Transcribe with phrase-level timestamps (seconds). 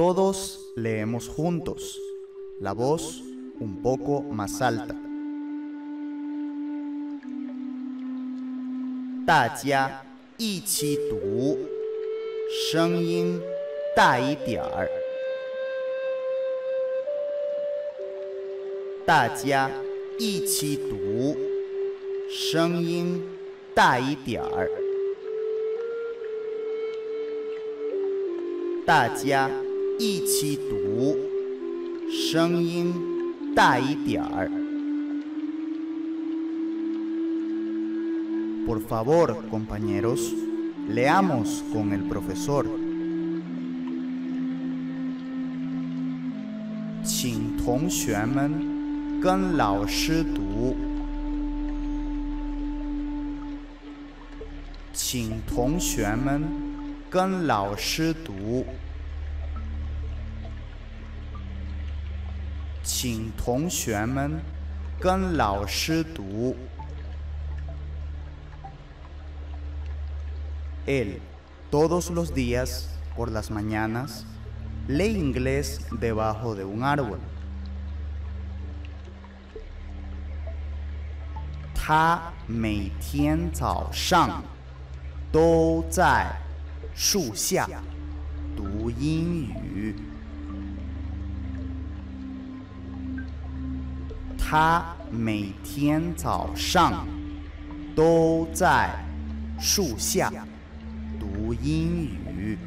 [0.00, 1.98] Todos leemos juntos,
[2.60, 3.22] la voz
[3.60, 4.94] un poco más alta.
[9.26, 10.02] 大家
[10.36, 11.58] 一起读，
[12.70, 13.40] 声音
[13.96, 14.88] 大一点儿。
[19.04, 19.70] 大家
[20.18, 21.36] 一起读，
[22.28, 23.22] 声音
[23.74, 24.70] 大一点儿。
[28.84, 29.50] 大家
[29.99, 31.15] 一起读，
[32.09, 32.93] 声音
[33.55, 34.49] 大一点儿。
[38.65, 40.33] Por favor, compañeros,
[40.89, 42.65] leamos con el profesor.
[47.03, 50.75] 请同学们跟老师读。
[54.93, 56.43] 请同学们
[57.09, 58.65] 跟老师读。
[63.00, 64.40] 请同学们
[65.00, 66.56] 跟老师读。
[70.86, 71.20] Él,
[71.70, 74.24] todos los días, por las mañanas,
[74.86, 77.18] lee inglés debajo de un árbol.
[81.88, 84.42] 他每天早上
[85.30, 86.34] 都在
[86.96, 87.68] 树下
[88.56, 89.59] 读英语。
[94.51, 97.07] 他每天早上
[97.95, 98.89] 都在
[99.57, 100.29] 树下。
[101.17, 102.57] 读英语。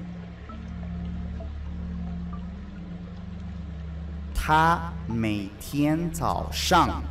[4.35, 7.03] 他每天早上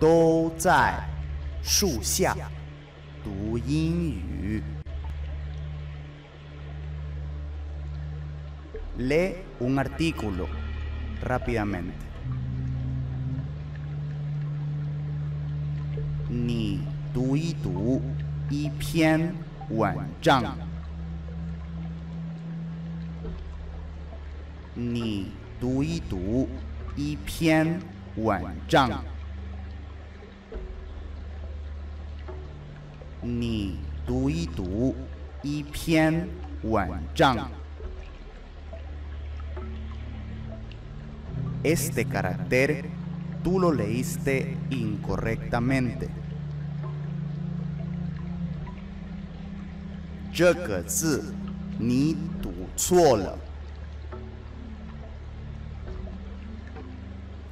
[0.00, 0.98] 都在
[1.62, 2.34] 树下
[3.22, 4.62] 读英语。
[8.96, 10.48] Lee un artículo
[11.22, 12.11] rápidamente.
[16.31, 16.81] 你
[17.13, 18.01] 读一读
[18.49, 19.33] 一篇
[19.69, 20.57] 文章。
[24.73, 26.47] 你读一读
[26.95, 27.79] 一篇
[28.15, 29.03] 文章。
[33.21, 34.95] 你读一读
[35.41, 36.27] 一篇
[36.61, 37.49] 文章。
[41.63, 42.85] Este carácter
[43.43, 46.20] tú lo leíste incorrectamente。
[50.33, 51.33] 这个字
[51.79, 53.37] 你读错了。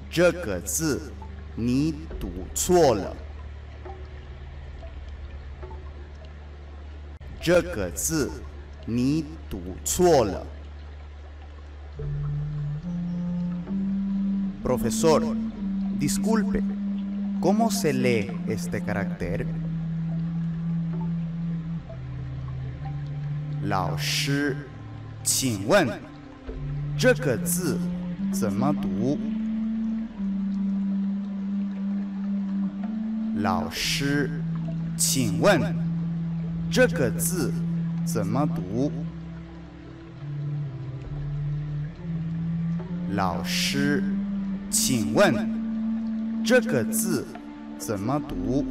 [0.09, 1.11] 这个字
[1.55, 3.15] 你读错了。
[7.41, 8.31] 这个字
[8.85, 10.45] 你读错了。
[14.63, 15.21] Profesor,
[15.99, 16.63] disculpe,
[17.39, 19.45] ¿cómo se lee este carácter?
[23.70, 24.56] 老师，
[25.22, 25.88] 请问
[26.98, 27.78] 这个字
[28.32, 29.16] 怎么读？
[33.36, 34.28] 老师，
[34.96, 35.62] 请问
[36.68, 37.52] 这个字
[38.04, 38.90] 怎么读？
[43.12, 44.02] 老师，
[44.68, 47.24] 请问这个字
[47.78, 48.66] 怎么读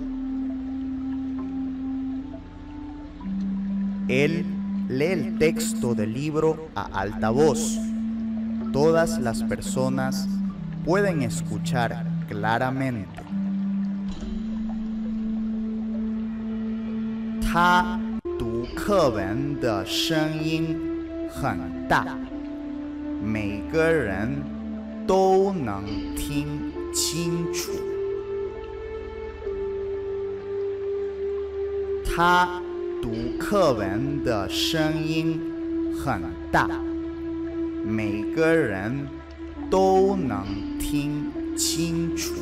[4.10, 4.59] ？l
[4.89, 7.79] lee el texto del libro a alta voz.
[8.73, 10.29] Todas las personas
[10.85, 13.23] pueden escuchar claramente.
[17.41, 18.01] 他
[18.37, 20.77] 读课文的声音
[21.31, 21.57] 很
[21.89, 22.05] 大，
[23.23, 24.43] 每个人
[25.07, 25.85] 都能
[26.17, 27.71] 听清楚。
[32.05, 32.61] 他
[33.02, 35.40] 读课文的声音
[35.96, 36.22] 很
[36.52, 36.70] 大，
[37.86, 39.08] 每个人
[39.70, 40.46] 都能
[40.80, 42.34] 听清楚。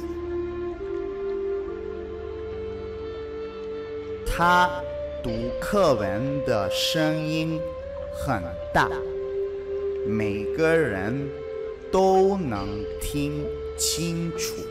[4.25, 4.69] 他。
[5.23, 7.59] 读课文的声音
[8.13, 8.41] 很
[8.73, 8.87] 大，
[10.07, 11.27] 每个人
[11.91, 12.65] 都能
[13.01, 13.43] 听
[13.75, 14.61] 清楚。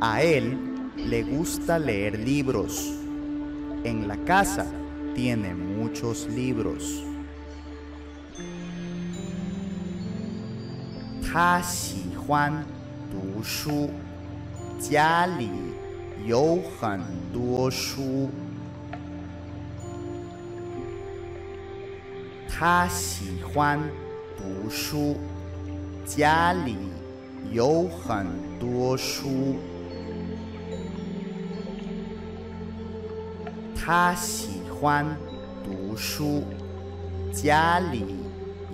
[0.00, 2.93] A él le gusta leer libros.
[3.83, 4.65] En la casa
[5.15, 7.03] tiene muchos libros.
[11.21, 12.65] 他喜欢
[13.11, 13.89] 读书，
[14.79, 15.49] 家里。
[16.25, 16.99] 有很
[17.31, 18.29] 多书。
[22.49, 23.79] 他喜欢
[24.35, 25.15] 读书，
[26.05, 26.75] 家里
[27.51, 28.25] 有很
[28.59, 29.55] 多书。
[33.81, 35.05] 他喜欢
[35.63, 36.43] 读书，
[37.31, 38.15] 家里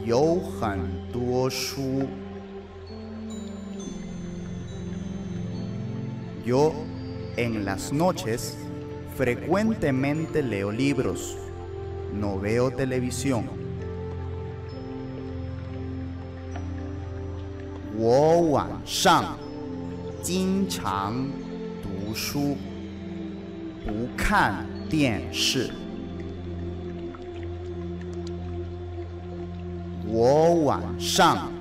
[0.05, 0.79] 有很
[1.11, 2.07] 多书。
[6.45, 6.73] Yo
[7.37, 8.55] en las noches
[9.17, 11.35] frecuentemente leo libros,
[12.13, 13.43] no veo televisión.
[17.95, 19.37] 我晚上
[20.21, 21.25] 经常
[21.81, 22.57] 读书，
[23.85, 25.68] 不看 电视。
[30.06, 31.52] 我晚上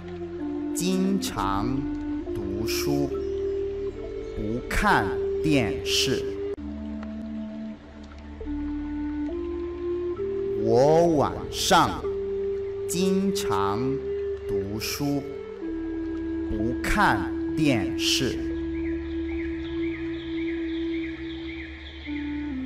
[0.73, 1.77] 经常
[2.33, 3.09] 读书，
[4.35, 5.05] 不看
[5.43, 6.23] 电视。
[10.63, 12.01] 我晚上
[12.87, 13.79] 经常
[14.47, 15.21] 读书。
[16.49, 18.56] 不看电视。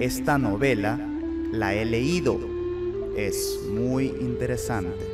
[0.01, 0.99] Esta novela
[1.51, 2.39] la he leído.
[3.15, 5.05] Es muy interesante.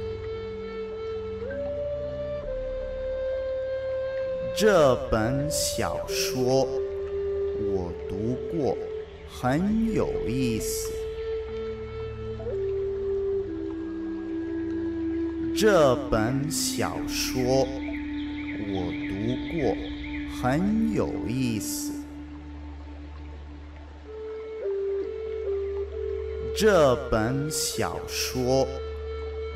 [26.56, 28.06] 这本小说我读过，很有意思。
[28.06, 28.22] 这本小说。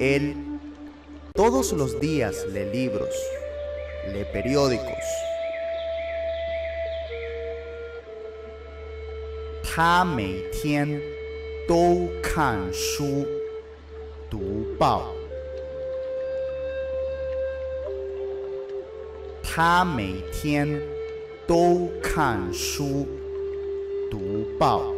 [0.00, 0.34] Él
[1.34, 3.14] todos los días lee libros,
[4.12, 5.06] lee periódicos.
[9.62, 11.00] 他每天。
[11.68, 13.24] 都看书、
[14.28, 15.13] 读报。
[19.54, 20.80] 他每天
[21.46, 23.06] 都看书、
[24.10, 24.94] 读报。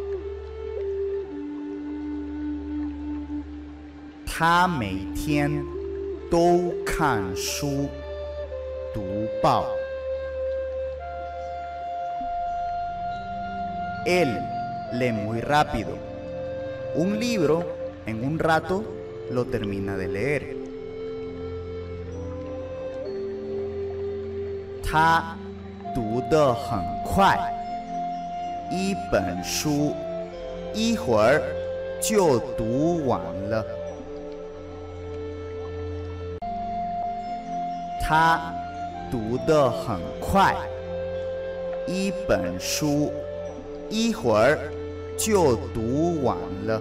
[4.25, 5.63] 他每天
[6.29, 7.89] 都看书、
[8.93, 9.01] 读
[9.41, 9.65] 报。
[14.05, 14.37] Él
[14.93, 15.97] lee muy rápido.
[16.95, 17.63] Un libro,
[18.05, 18.83] en un rato,
[19.31, 20.56] lo termina de leer.
[24.90, 25.36] 他
[25.94, 27.38] 读得很快，
[28.70, 29.94] 一本书，
[30.72, 31.42] 一会儿
[32.00, 33.20] 就读完
[33.50, 33.62] 了。
[38.00, 38.40] 他
[39.10, 40.56] 读得很快，
[41.86, 43.12] 一本书，
[43.90, 44.58] 一会儿
[45.18, 46.34] 就读完
[46.66, 46.80] 了。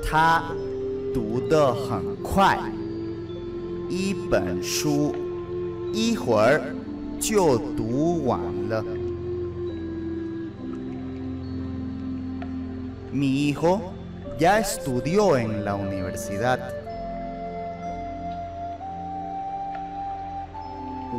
[0.00, 0.44] 他
[1.12, 2.56] 读得很快。
[3.94, 5.14] 一本书
[5.92, 6.60] 一会儿
[7.20, 8.84] 就读完了。
[13.12, 13.78] Mi hijo
[14.40, 16.58] ya estudió en la universidad。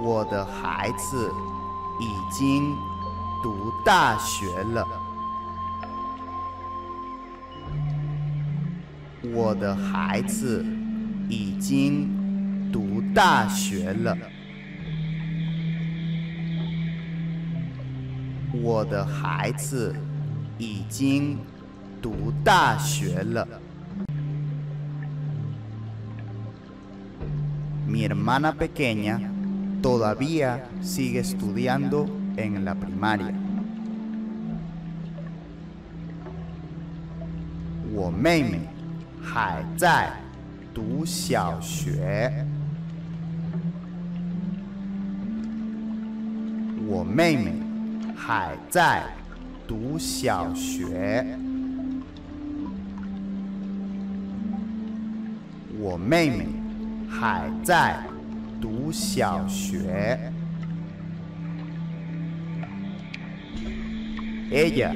[0.04, 1.32] 我的孩子。
[1.98, 2.76] 已经
[3.42, 4.86] 读大学了，
[9.34, 10.66] 我的孩子
[11.30, 12.10] 已经
[13.15, 14.17] 大学了，
[18.53, 19.95] 我的孩子
[20.57, 21.39] 已经
[22.01, 23.47] 读大学了。
[27.87, 29.19] Mi hermana pequeña.
[29.83, 33.35] todavía sigue estudiando en la primaria.
[37.93, 38.61] 我妹妹
[39.21, 40.13] 还在
[40.73, 42.44] 读小学。
[47.15, 47.53] 妹妹
[48.17, 49.03] 还在
[49.67, 51.25] 读小学。
[55.79, 56.47] 我妹妹
[57.09, 58.11] 还在。
[58.61, 60.33] 读小学。
[64.53, 64.93] Ella,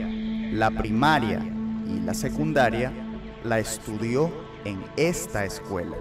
[0.52, 1.40] la primaria
[1.87, 2.92] y la secundaria,
[3.44, 4.30] la estudió
[4.64, 5.96] en esta escuela.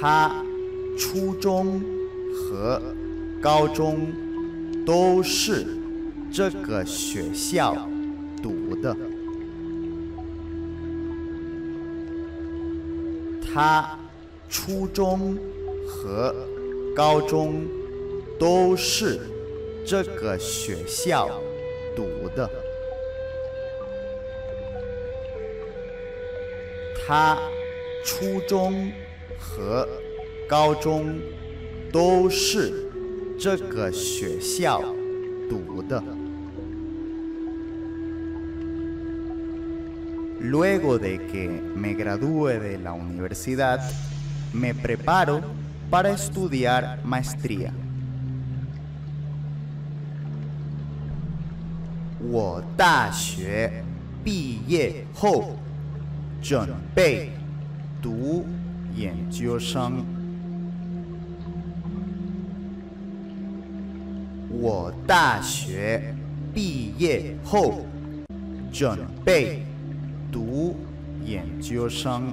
[0.00, 0.44] 他
[0.99, 1.81] 初中
[2.35, 2.81] 和
[3.41, 4.11] 高中
[4.85, 5.65] 都是
[6.29, 7.73] 这个学校
[8.43, 8.95] 读的。
[13.41, 13.97] 他
[14.49, 15.37] 初中
[15.87, 16.35] 和
[16.93, 17.63] 高中
[18.37, 19.21] 都是
[19.85, 21.29] 这个学校
[21.95, 22.47] 读的。
[27.07, 27.39] 他
[28.03, 28.91] 初中
[29.39, 29.87] 和
[30.48, 31.18] 高中
[31.92, 32.90] 都是
[33.38, 34.82] 这个学校
[35.48, 36.02] 读的。
[40.40, 43.80] Luego de que me gradúe de la universidad,
[44.52, 45.40] me preparo
[45.90, 47.72] para estudiar maestría.
[52.30, 53.84] 我大学
[54.24, 55.56] 毕业后
[56.42, 57.30] 准备
[58.02, 58.46] 读
[58.94, 60.17] 研究生。
[64.58, 66.14] 我大学
[66.52, 67.84] 毕业后
[68.72, 69.62] 准备
[70.30, 70.76] 读
[71.24, 72.32] 研究生。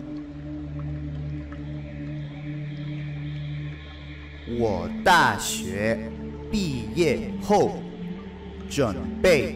[4.60, 6.12] 我大学
[6.51, 7.72] 毕业后
[8.70, 9.56] 准备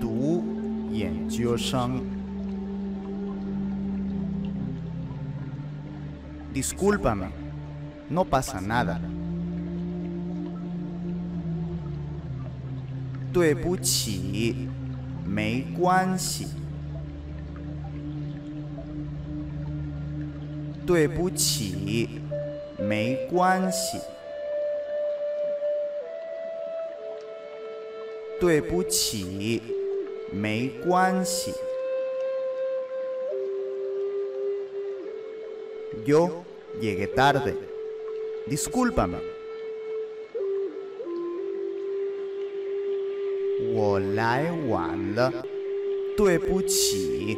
[0.00, 0.44] 读
[0.90, 2.00] 研究生。
[6.52, 7.30] Discúlpame,
[8.10, 9.00] no pasa nada.
[13.36, 14.68] 对不起，
[15.24, 16.46] 没关系。
[20.86, 22.08] 对不起，
[22.78, 23.98] 没关系。
[28.40, 29.62] 对不起，
[30.32, 31.52] 没关系。
[36.04, 36.42] Yo
[36.80, 37.54] llegué tarde.
[38.48, 39.20] Discúlpame.
[43.76, 45.32] 我来晚了，
[46.16, 47.36] 对不起。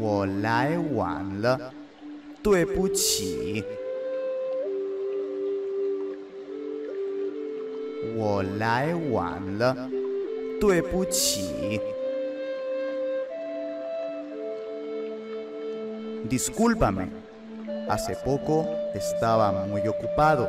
[0.00, 1.72] 我来晚了，
[2.42, 3.62] 对不起。
[8.16, 9.76] 我来晚了，
[10.60, 11.80] 对不起。
[16.28, 17.08] Discúlpame,
[17.88, 20.48] hace poco estaba muy ocupado.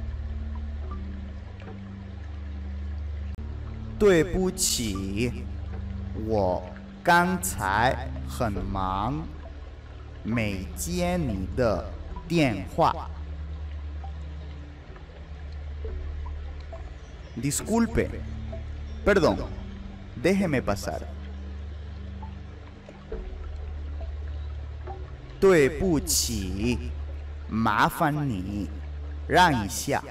[4.01, 5.45] 对不起，
[6.25, 6.67] 我
[7.03, 9.21] 刚才很忙，
[10.23, 11.87] 没接你的
[12.27, 13.07] 电话。
[17.39, 18.09] Disculpe,
[19.05, 19.37] perdón,
[20.23, 21.01] déjeme pasar.
[25.39, 26.89] 对不起，
[27.47, 28.67] 麻烦你
[29.27, 30.03] 让一下。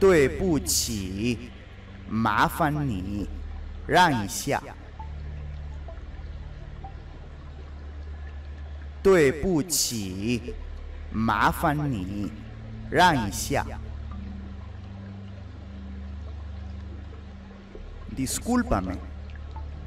[0.00, 1.50] 对不起，
[2.08, 3.28] 麻烦你
[3.86, 4.62] 让一下。
[9.02, 10.54] 对不起，
[11.10, 12.30] 麻烦你
[12.90, 13.66] 让一下。
[18.14, 18.98] Discúlpame,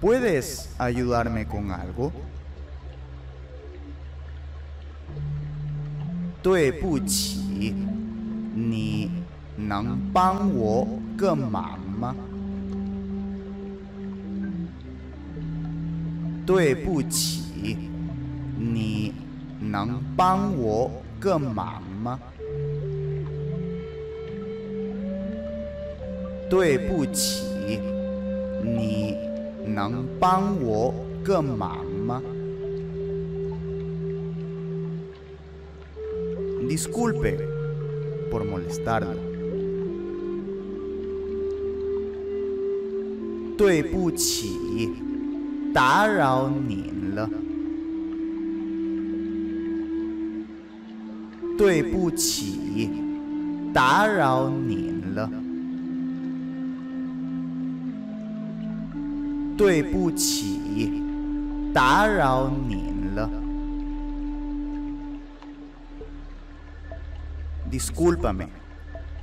[0.02, 2.12] ¿puedes ayudarme con algo?
[6.42, 7.74] 对不起，
[8.56, 9.12] 你
[9.69, 10.87] 能帮我
[11.17, 12.15] 个忙吗？
[16.47, 17.77] 对不起，
[18.59, 19.13] 你
[19.61, 20.91] 能帮我
[21.21, 22.19] 个忙吗？
[26.49, 27.79] 对不起，
[28.65, 29.15] 你
[29.67, 32.21] 能帮我个忙吗
[36.69, 37.39] ？Disculpe
[38.31, 39.30] por molestarlo.
[43.61, 44.91] 对不起，
[45.75, 47.29] 打扰您了。
[51.59, 52.89] 对不起，
[53.75, 55.31] 打扰您了。
[59.59, 61.03] 对不起，
[61.75, 63.29] 打扰您了。
[67.71, 68.49] Discúlpame,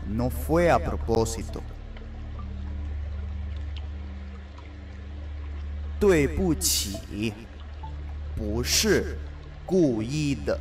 [0.07, 1.76] no fue a propósito.
[5.99, 7.33] 对不起，
[8.35, 9.17] 不是
[9.65, 10.59] 故意的。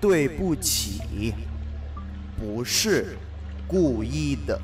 [0.00, 1.34] 对不起，
[2.36, 3.16] 不是
[3.66, 4.60] 故意的。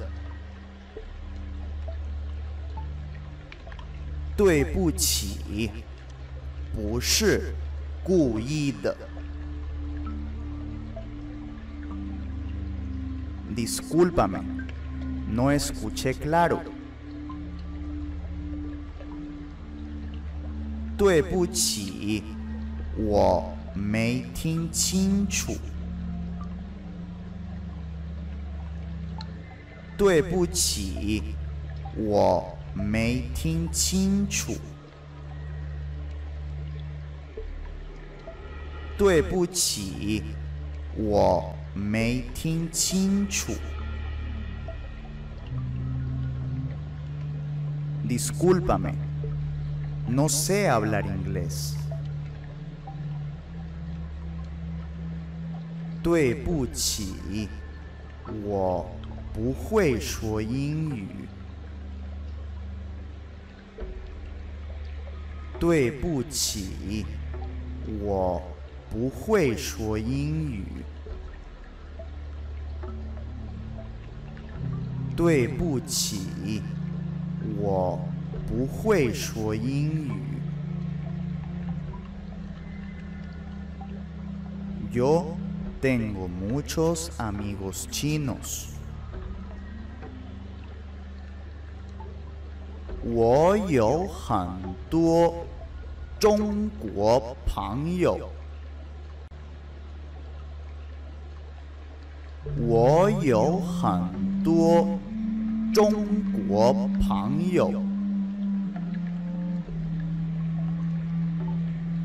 [4.36, 5.70] 对不起，
[6.74, 7.54] 不是
[8.02, 8.96] 故意的。
[13.54, 14.63] Discúlpame,
[15.34, 16.60] no escuché claro.
[20.96, 22.22] 对不起，
[22.96, 25.56] 我没听清楚。
[29.96, 31.34] 对不起，
[31.96, 34.54] 我没听清楚。
[38.96, 40.22] 对不起，
[40.96, 41.54] 我。
[41.76, 43.52] 没听清楚。
[48.07, 48.95] Discúlpame,
[50.07, 51.75] no sé hablar inglés.
[56.01, 57.49] 对不起，
[58.43, 58.89] 我
[59.33, 61.07] 不会说英语。
[65.59, 67.05] 对不起，
[68.01, 68.41] 我
[68.89, 70.63] 不会说英语。
[75.15, 76.61] 对不起，
[77.57, 77.99] 我
[78.47, 80.11] 不会说英语。
[84.91, 85.35] Yo
[85.81, 88.69] tengo muchos amigos chinos。
[93.03, 94.47] 我有很
[94.89, 95.45] 多
[96.19, 98.29] 中国朋友。
[102.57, 104.99] 我有很多。
[105.73, 105.93] 中
[106.47, 107.71] 国朋友，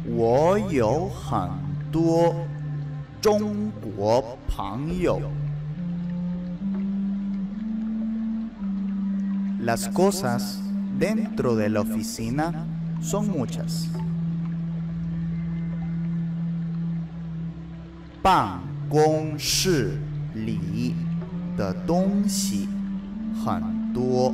[0.07, 1.49] 我有很
[1.91, 2.35] 多
[3.21, 5.21] 中国朋友。
[9.61, 10.61] Las cosas
[10.99, 12.53] dentro de la oficina
[13.01, 13.89] son muchas。
[18.23, 19.99] 办公室
[20.35, 20.95] 里
[21.57, 22.69] 的东西。
[23.45, 24.33] 很多，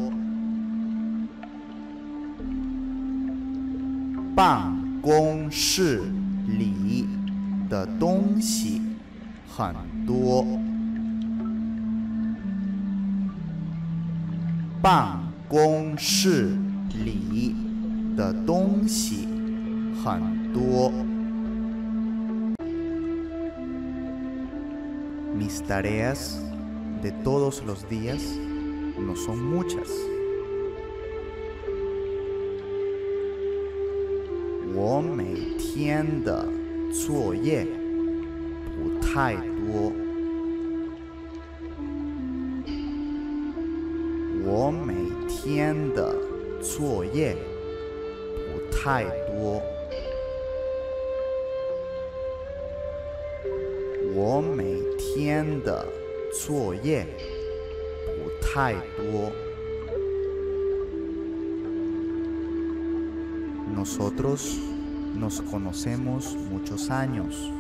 [4.35, 6.03] 办公室
[6.47, 7.07] 里
[7.69, 8.81] 的东西
[9.49, 9.75] 很
[10.07, 10.45] 多，
[14.81, 16.57] 办公室
[17.05, 17.55] 里
[18.17, 19.29] 的东西
[20.05, 20.93] 很多。
[25.37, 26.39] Mis tareas
[27.03, 28.21] de todos los días.
[29.02, 29.90] No son muchas.
[34.74, 36.48] 我每天的
[36.92, 37.66] 作业
[38.76, 39.92] 不太多。
[44.44, 44.94] 我每
[45.28, 46.16] 天的
[46.62, 47.36] 作业
[48.52, 49.62] 不太多。
[54.14, 55.86] 我每天的
[56.32, 57.06] 作业。
[58.55, 59.33] 太多。
[63.75, 64.59] Nosotros
[65.15, 67.51] nos conocemos muchos años.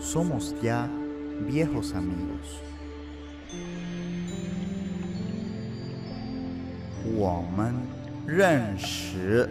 [0.00, 0.88] Somos ya
[1.46, 2.60] viejos amigos.
[7.14, 7.74] 我们
[8.26, 9.48] 认识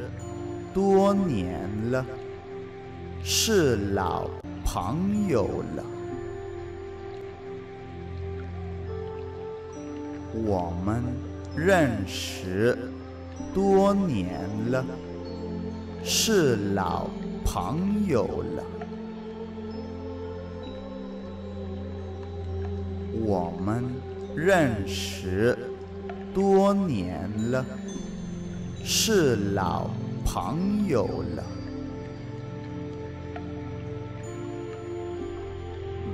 [0.74, 2.06] 多年了，
[3.24, 4.30] 是老
[4.66, 5.84] 朋友了。
[10.33, 11.03] 我们
[11.57, 12.79] 认识
[13.53, 14.41] 多年
[14.71, 14.85] 了，
[16.05, 17.09] 是老
[17.45, 18.65] 朋友了。
[23.23, 23.85] 我们
[24.37, 25.59] 认识
[26.33, 27.65] 多年了，
[28.85, 29.91] 是老
[30.25, 31.45] 朋友了。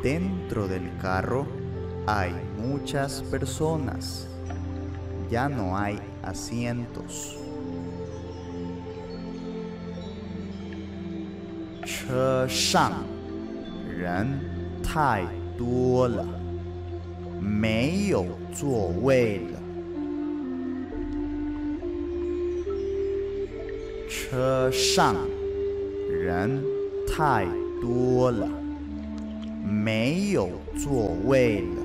[0.02, 1.65] Dentro del carro.
[2.05, 4.27] hay muchas personas.
[5.29, 7.37] Ya no hay asientos.
[11.85, 13.05] 车上
[13.87, 14.27] 人
[14.83, 15.25] 太
[15.57, 16.25] 多了，
[17.39, 19.59] 没有座位了。
[24.09, 25.15] 车上
[26.09, 26.61] 人
[27.07, 27.47] 太
[27.81, 28.47] 多了，
[29.63, 31.84] 没有座位了。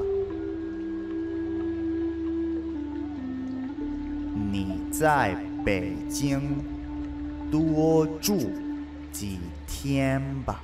[5.00, 6.40] 在北京
[7.50, 8.36] 多住
[9.12, 10.60] 几天吧。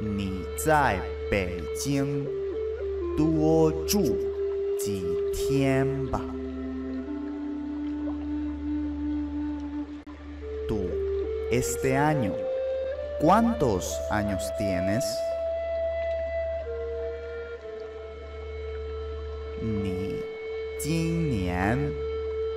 [0.00, 2.26] 你在北京
[3.16, 4.16] 多住
[4.78, 6.20] 几天吧。
[10.68, 10.88] Tú
[11.50, 12.32] este año
[13.20, 15.04] cuántos años tienes?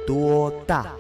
[0.06, 0.96] tuota.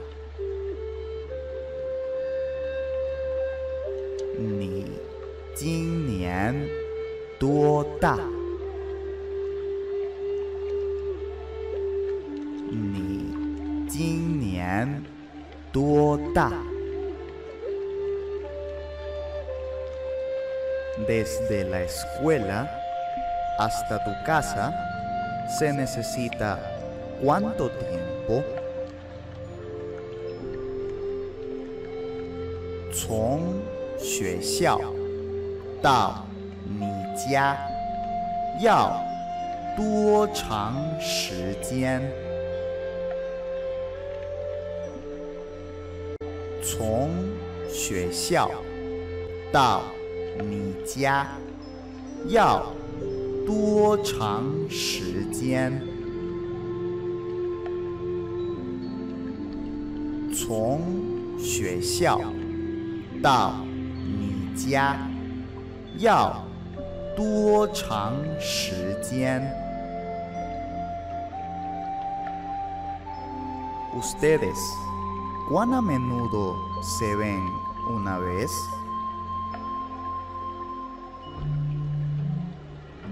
[4.38, 4.84] Ni,
[5.56, 6.66] jin nian,
[7.38, 8.16] tuota.
[12.72, 13.30] Ni,
[13.88, 15.06] jin nian,
[15.72, 16.50] tuota.
[21.06, 22.68] Desde la escuela
[23.58, 24.74] hasta tu casa
[25.58, 26.58] se necesita
[27.22, 28.65] cuánto tiempo?
[33.06, 33.40] 从
[33.96, 34.80] 学校
[35.80, 36.26] 到
[36.64, 37.56] 你家
[38.60, 39.00] 要
[39.76, 42.02] 多长时间？
[46.60, 47.10] 从
[47.68, 48.50] 学校
[49.52, 49.82] 到
[50.40, 51.28] 你家
[52.26, 52.66] 要
[53.46, 55.80] 多长时间？
[60.34, 60.80] 从
[61.38, 62.20] 学校
[63.26, 64.96] 到你家
[65.98, 66.44] 要
[67.16, 69.42] 多长时间
[73.98, 74.56] ？Ustedes
[75.50, 77.42] cuán a menudo se ven
[77.90, 78.52] una vez？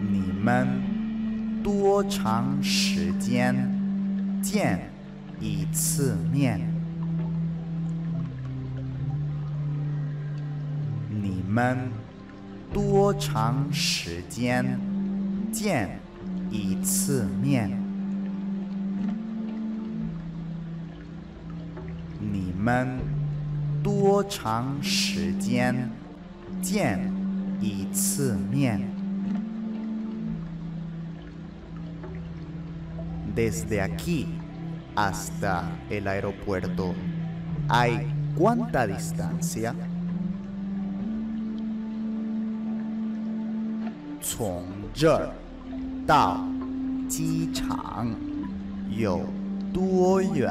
[0.01, 3.69] 你们多长时间
[4.41, 4.93] 见
[5.41, 6.74] 一次面？
[11.54, 11.92] 们
[12.74, 14.80] 多长时间
[15.52, 16.00] 见
[16.50, 17.72] 一次面？
[22.20, 23.00] 你们
[23.82, 25.90] 多长时间
[26.62, 27.12] 见
[27.60, 28.82] 一次面？
[33.36, 34.26] Desde aquí
[34.96, 36.94] hasta el aeropuerto
[37.70, 39.74] hay cuánta distancia？
[44.27, 45.29] 从这儿
[46.07, 46.43] 到
[47.11, 48.09] 机场
[48.97, 49.21] 有
[49.71, 50.51] 多远？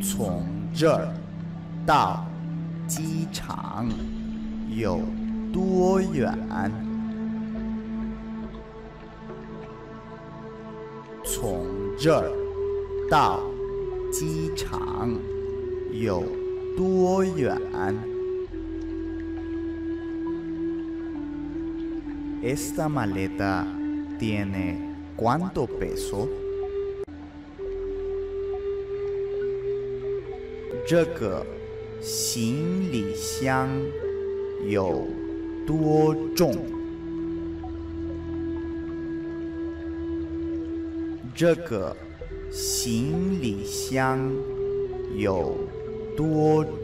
[0.00, 0.42] 从
[0.74, 1.06] 这儿
[1.84, 2.24] 到
[2.88, 3.86] 机场
[4.74, 4.98] 有
[5.52, 6.32] 多远？
[11.22, 11.66] 从
[11.98, 12.32] 这儿
[13.10, 13.40] 到
[14.10, 15.10] 机场
[15.92, 16.24] 有
[16.78, 17.60] 多远
[22.41, 23.65] ？Esta maleta
[24.19, 26.27] tiene cuánto peso？
[30.87, 31.43] 这个
[31.99, 33.67] 行李箱
[34.67, 35.07] 有
[35.65, 36.15] 多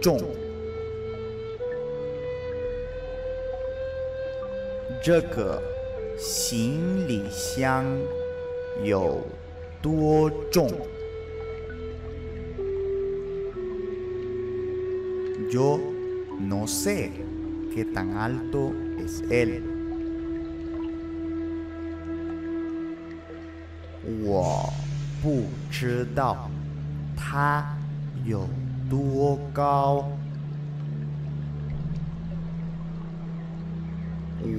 [0.01, 0.23] 重？
[5.06, 5.62] 这个
[6.18, 7.86] 行李箱
[8.82, 9.24] 有
[9.80, 10.68] 多重
[15.48, 15.78] ？？Yo
[16.40, 17.12] no sé
[17.72, 19.62] qué tan alto es él。
[24.24, 24.72] 我
[25.22, 26.50] 不知道
[27.16, 27.78] 他
[28.24, 28.48] 有
[28.90, 30.16] 多高。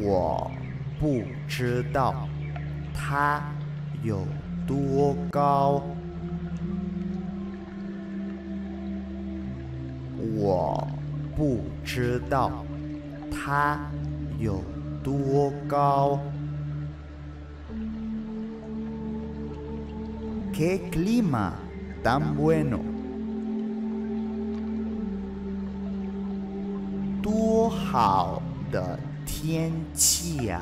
[0.03, 0.51] 我
[0.99, 2.27] 不知道
[2.93, 3.41] 他
[4.03, 4.25] 有
[4.65, 5.83] 多高。
[10.35, 10.87] 我
[11.35, 12.65] 不知道
[13.31, 13.79] 他
[14.39, 14.63] 有
[15.03, 16.19] 多高
[20.53, 21.51] ？¿Qué clima
[22.03, 22.79] tan bueno？
[27.21, 30.61] 多好的天气呀！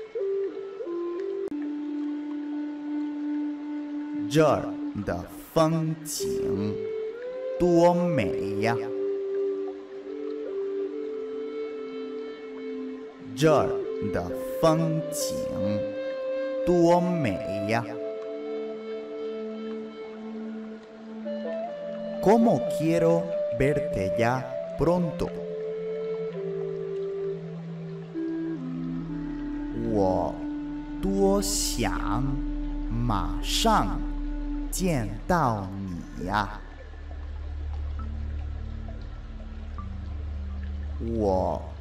[4.30, 4.62] 这儿
[5.04, 6.74] 的风景
[7.58, 8.76] 多美呀！
[13.36, 13.68] 这儿
[14.12, 15.34] 的风景
[16.66, 17.38] 多美
[17.68, 17.84] 呀！
[22.22, 23.22] Como quiero
[23.58, 24.42] verte ya
[24.78, 25.28] pronto。
[29.92, 30.34] 我
[31.00, 32.24] 多想
[32.90, 34.00] 马上
[34.71, 35.67] 见到
[36.17, 36.49] 你呀！
[41.17, 41.71] 我。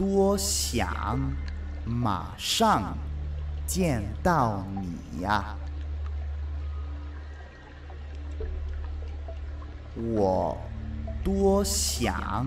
[0.00, 1.20] 多想
[1.84, 2.96] 马上
[3.66, 5.54] 见到你呀！
[9.94, 10.56] 我
[11.22, 12.46] 多想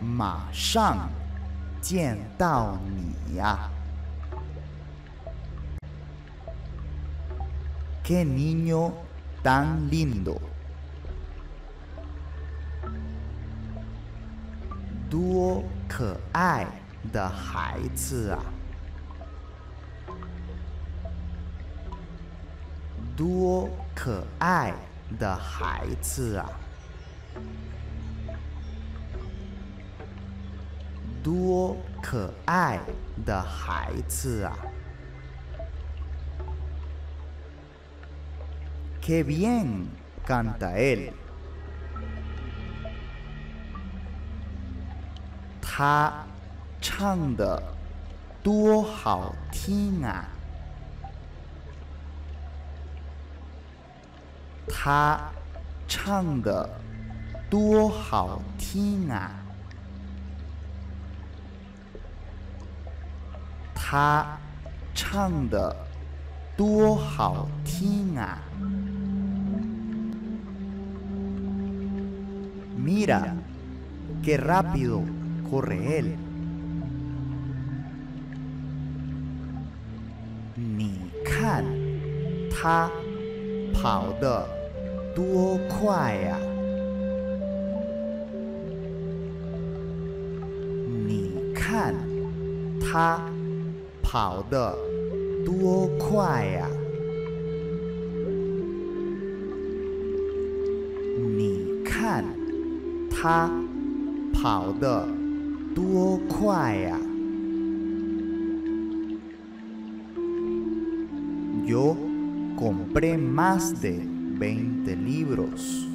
[0.00, 1.10] 马上
[1.82, 3.70] 见到你呀
[8.02, 8.92] ！Qué niño
[9.42, 10.38] tan lindo！
[15.10, 16.66] 多可爱！
[17.12, 18.42] 的孩子啊，
[23.16, 24.74] 多可爱
[25.18, 26.50] 的孩子啊，
[31.22, 32.78] 多可爱
[33.24, 34.58] 的孩子啊
[39.08, 39.88] ！Qué bien
[40.26, 41.12] canta él，
[45.62, 46.28] 他。
[46.80, 47.60] 唱的
[48.40, 50.28] 多好听啊！
[54.68, 55.20] 他
[55.88, 56.70] 唱的
[57.50, 59.32] 多好听啊！
[63.74, 64.38] 他
[64.94, 65.76] 唱的
[66.56, 68.38] 多好听啊
[72.88, 73.36] ！Mira
[74.22, 75.02] qué rápido
[75.50, 76.16] corre él。
[81.22, 81.62] 看，
[82.50, 82.90] 他
[83.74, 84.48] 跑得
[85.14, 86.38] 多快呀！
[91.06, 91.94] 你看，
[92.80, 93.20] 他
[94.02, 94.74] 跑得
[95.44, 96.46] 多快
[103.20, 103.50] 他
[104.32, 105.08] 跑得
[105.74, 106.96] 多快呀
[111.66, 111.96] ！Yo
[112.56, 113.98] compré más de
[114.38, 115.88] 20 libros.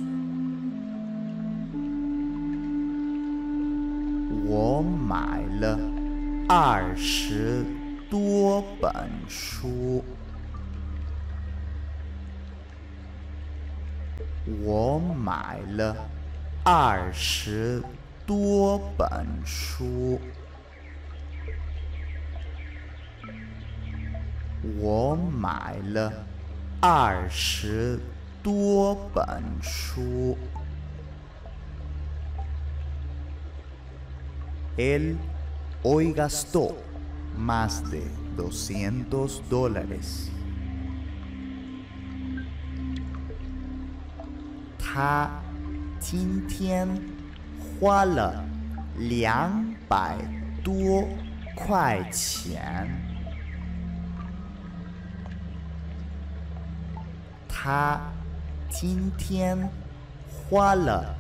[4.45, 5.79] 我买了
[6.49, 7.65] 二十
[8.09, 8.91] 多本
[9.29, 10.03] 书。
[14.61, 15.95] 我买了
[16.64, 17.82] 二十
[18.26, 20.20] 多本书。
[24.78, 26.12] 我买了
[26.80, 27.98] 二十
[28.42, 30.36] 多本书。
[34.76, 35.16] Él
[35.82, 36.76] hoy gastó
[37.36, 38.02] más de
[38.36, 40.30] doscientos dólares。
[44.78, 45.30] 他
[46.05, 46.85] 今天
[47.79, 48.43] 花了
[48.97, 50.17] 两百
[50.61, 51.07] 多
[51.55, 52.85] 块钱。
[57.47, 58.01] 他
[58.69, 59.57] 今天
[60.27, 61.15] 花了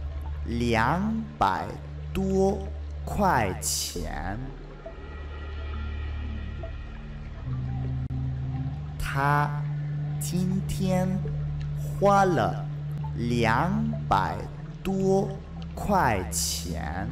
[0.47, 1.01] 两
[1.39, 1.65] 百
[2.13, 2.59] 多
[3.05, 4.37] 块钱。
[8.99, 9.49] 他
[10.19, 11.07] 今天
[11.79, 12.65] 花了
[13.15, 13.71] 两
[14.09, 14.35] 百
[14.83, 15.29] 多
[15.73, 17.07] 块钱。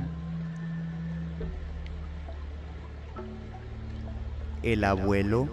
[4.61, 5.47] El abuelo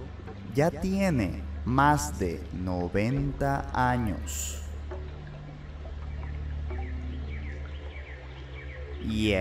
[0.55, 4.63] ya tiene más de 90 años.
[9.03, 9.33] Y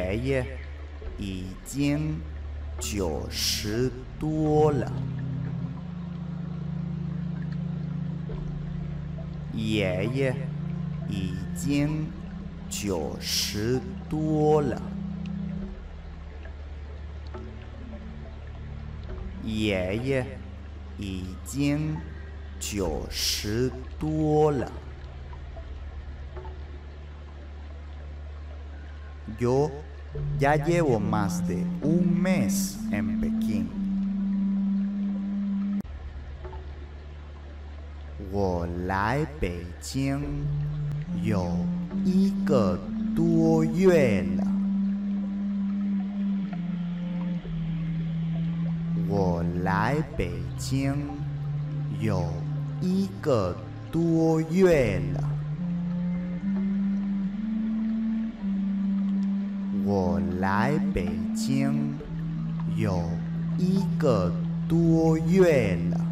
[11.56, 12.17] tiene
[12.69, 14.81] 九十多了。
[19.45, 20.27] 爷爷
[20.99, 21.97] 已经
[22.61, 24.71] 九十多了。
[29.39, 29.71] Yo
[30.39, 33.83] ya llevo más de un mes en Pekín.
[38.31, 40.23] 我来北京
[41.23, 41.55] 有
[42.08, 42.80] 一个
[43.14, 44.48] 多月了。
[49.10, 50.96] 我来北京
[52.00, 52.32] 有
[52.80, 53.54] 一个
[53.92, 55.30] 多月了。
[59.84, 61.94] 我来北京
[62.78, 63.04] 有
[63.58, 64.32] 一个
[64.66, 66.07] 多月了。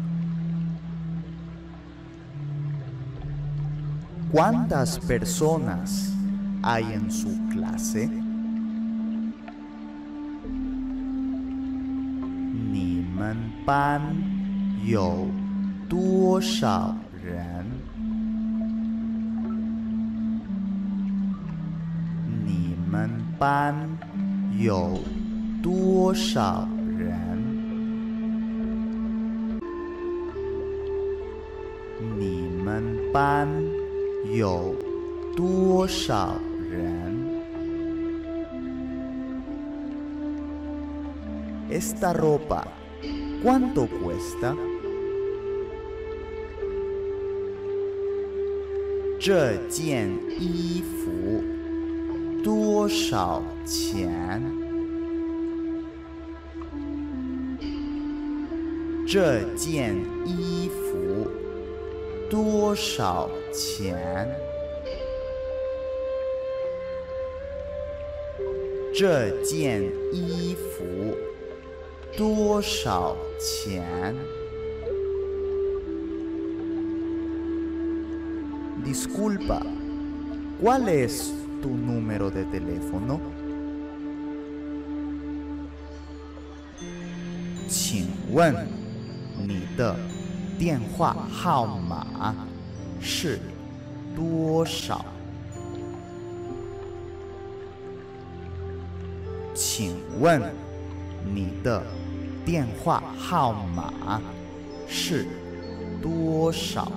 [4.32, 6.12] ¿Cuántas personas
[6.62, 8.08] hay en su clase?
[12.72, 15.28] Niman Pan Yo
[15.88, 17.82] Duo Shao Ren
[22.44, 23.98] Ni Men Pan
[24.58, 24.98] Yo
[25.62, 26.66] Duo Shao
[26.98, 27.42] Ren
[32.18, 33.75] Ni Men Pan
[34.36, 34.74] 有
[35.34, 36.38] 多少
[36.70, 37.16] 人
[41.70, 42.64] ？Esta ropa
[43.42, 44.54] cuánto cuesta？
[49.18, 51.42] 这件衣服
[52.44, 54.42] 多少钱？
[59.06, 59.96] 这件
[60.26, 61.30] 衣服
[62.28, 64.28] 多少钱？
[68.94, 71.14] 这件衣服
[72.16, 74.14] 多少钱
[78.84, 79.60] ？Disculpa,
[80.62, 83.20] ¿cuál es tu número de teléfono？
[87.68, 88.54] 请问
[89.46, 89.96] 你的
[90.58, 92.45] 电话号码
[93.08, 93.38] 是
[94.16, 95.04] 多少？
[99.54, 100.42] 请问
[101.24, 101.86] 你的
[102.44, 104.20] 电话号码
[104.88, 105.24] 是
[106.02, 106.90] 多少？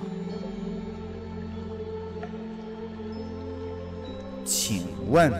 [4.44, 5.32] 请问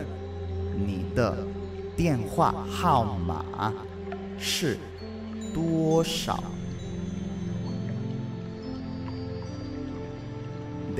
[0.73, 1.45] 你的
[1.97, 3.73] 电话号码
[4.39, 4.77] 是
[5.53, 6.41] 多少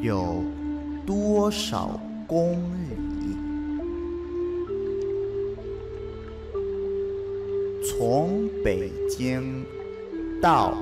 [0.00, 0.42] 有
[1.06, 3.36] 多少公里？
[7.82, 9.64] 从北京
[10.40, 10.74] 到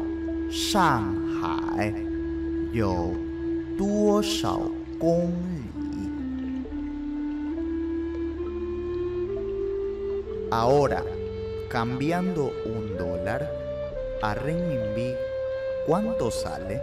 [0.50, 1.92] 上海
[2.72, 3.10] 有
[3.76, 4.60] 多少
[4.98, 5.32] 公里？
[10.50, 11.02] Ahora,
[11.70, 13.42] cambiando un dólar
[14.20, 15.14] a renminbi,
[15.86, 16.78] ¿cuánto sale?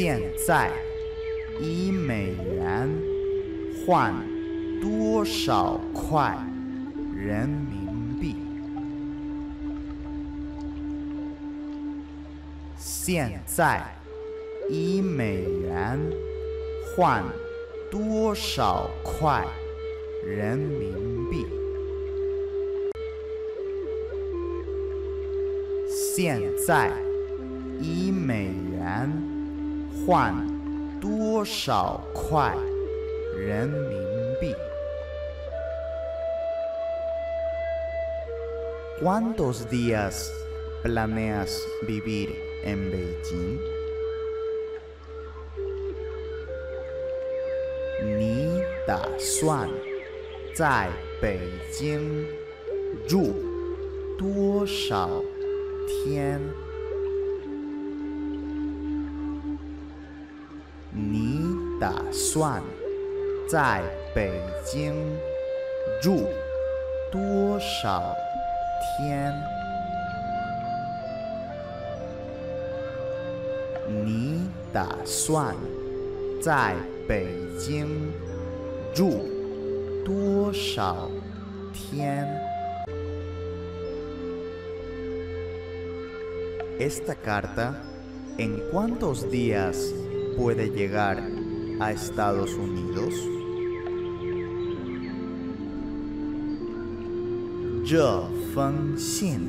[0.00, 0.70] 现在
[1.58, 2.88] 一美元
[3.84, 4.14] 换
[4.80, 6.38] 多少块
[7.16, 8.36] 人民币？
[12.76, 13.84] 现在
[14.70, 15.98] 一美元
[16.94, 17.24] 换
[17.90, 19.44] 多少块
[20.24, 20.94] 人民
[21.28, 21.44] 币？
[25.90, 26.92] 现在
[27.80, 29.10] 一美元
[30.06, 30.34] 换
[31.00, 32.54] 多少块
[33.36, 33.98] 人民
[34.40, 34.54] 币
[39.00, 40.30] ？¿Cuántos días
[40.82, 41.50] planeas
[41.86, 42.28] vivir
[42.64, 43.58] en Beijing?
[48.02, 49.68] 你打算
[50.54, 50.88] 在
[51.20, 51.38] 北
[51.72, 52.26] 京
[53.06, 53.34] 住
[54.18, 55.08] 多少
[56.04, 56.67] 天？
[61.79, 62.61] 打算
[63.47, 63.81] 在
[64.13, 64.31] 北
[64.63, 64.93] 京
[66.01, 66.27] 住
[67.11, 68.15] 多少
[68.97, 69.33] 天？
[73.87, 75.55] 你打算
[76.41, 76.75] 在
[77.07, 77.27] 北
[77.59, 78.11] 京
[78.93, 79.25] 住
[80.05, 81.09] 多少
[81.73, 82.27] 天？
[86.79, 87.75] Esta carta,
[88.37, 89.93] ¿en cuántos días
[90.35, 91.21] puede llegar
[91.80, 93.14] a Estados Unidos?
[97.86, 98.22] 这
[98.54, 99.40] 封信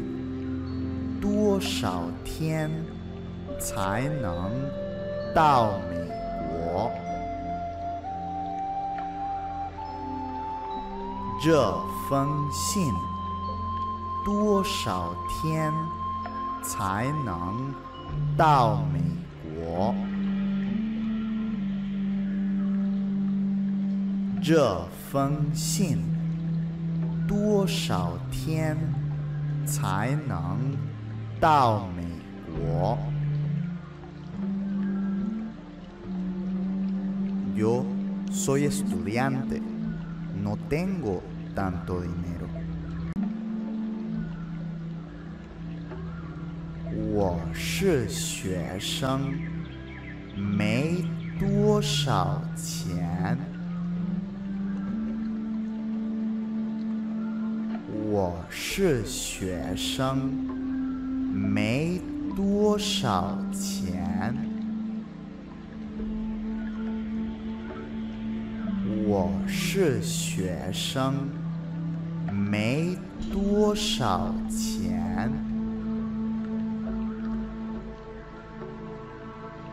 [1.19, 2.71] 多少天
[3.59, 4.51] 才能
[5.35, 5.95] 到美
[6.47, 6.89] 国？
[11.41, 11.73] 这
[12.09, 12.93] 封信
[14.25, 15.73] 多少天
[16.61, 17.73] 才能
[18.37, 18.99] 到美
[24.51, 25.99] 这封信
[27.27, 28.75] 多少天
[29.63, 30.75] 才能
[31.39, 32.01] 到美
[32.57, 32.97] 国
[37.55, 37.83] ？Yo
[38.31, 39.61] soy estudiante,
[40.43, 41.21] no tengo
[41.55, 42.49] tanto dinero.
[47.13, 49.31] 我是学生，
[50.35, 51.05] 没
[51.39, 53.37] 多少钱。
[58.71, 60.29] 是学生，
[61.33, 61.99] 没
[62.35, 64.37] 多少钱。
[69.07, 71.15] 我是学生，
[72.31, 72.95] 没
[73.33, 75.33] 多少钱。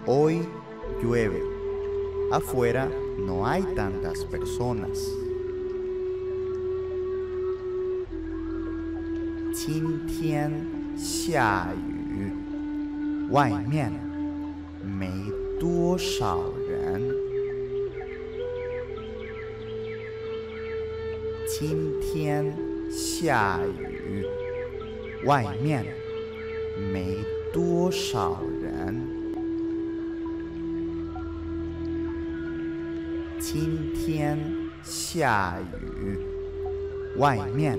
[0.07, 0.41] Hoy
[1.03, 1.43] llueve.
[2.33, 2.89] Afuera
[3.27, 5.26] no hay tantas personas.
[10.19, 10.51] 天
[10.97, 12.33] 下雨，
[13.31, 13.93] 外面
[14.83, 15.11] 没
[15.61, 17.03] 多少人。
[21.47, 22.51] 今天
[22.91, 24.25] 下雨，
[25.27, 25.85] 外面
[26.91, 27.19] 没
[27.53, 28.99] 多少人。
[33.39, 34.39] 今天
[34.83, 35.59] 下
[36.01, 36.19] 雨，
[37.19, 37.79] 外面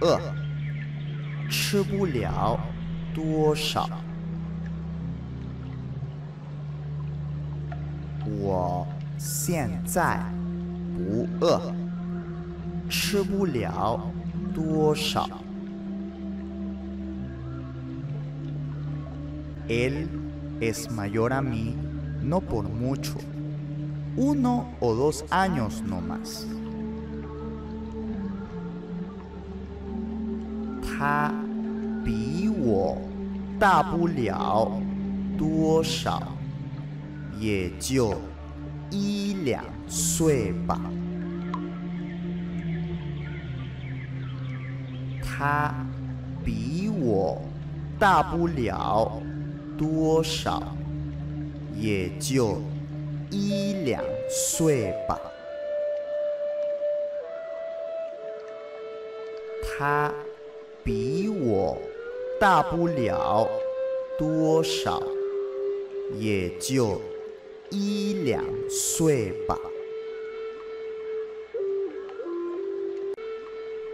[0.00, 0.20] 饿，
[1.48, 2.58] 吃不了
[3.14, 3.88] 多少。
[8.38, 8.86] 我
[9.18, 10.20] 现在
[10.96, 11.74] 不饿，
[12.88, 14.00] 吃不了
[14.54, 15.28] 多少。
[19.68, 20.08] Él
[20.60, 21.74] es mayor a mí,
[22.22, 23.16] no por mucho,
[24.16, 26.46] uno o dos años no más.
[30.97, 31.31] 他
[32.03, 32.97] 比我
[33.59, 34.71] 大不了
[35.37, 36.23] 多少，
[37.37, 38.15] 也就
[38.89, 40.81] 一两岁吧。
[45.21, 45.71] 他
[46.43, 47.39] 比我
[47.99, 49.21] 大不了
[49.77, 50.75] 多少，
[51.75, 52.59] 也就
[53.29, 55.19] 一两岁吧。
[59.77, 60.11] 他
[60.86, 61.78] 比我
[62.40, 63.48] 大不了
[64.18, 65.02] 多少，
[66.18, 67.00] 也就
[67.70, 69.58] 一两岁吧。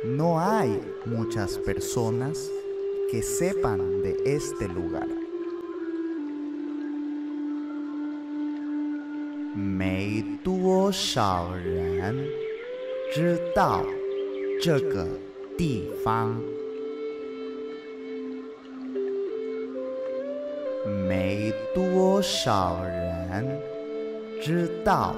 [0.04, 2.48] No hay muchas personas
[3.10, 5.08] que sepan de este lugar.
[9.54, 12.28] 没多少人
[13.12, 13.84] 知道
[14.62, 15.06] 这个
[15.56, 16.40] 地方。
[20.85, 23.59] 没多少人
[24.41, 25.15] 知道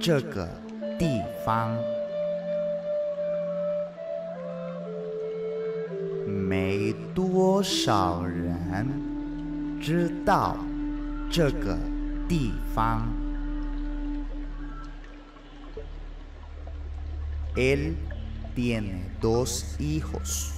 [0.00, 0.48] 这个
[0.98, 1.76] 地方。
[6.26, 8.86] 没多少人
[9.80, 10.56] 知道
[11.30, 11.76] 这个
[12.28, 13.08] 地方。
[17.56, 17.96] Él
[18.54, 20.54] tiene dos hijos,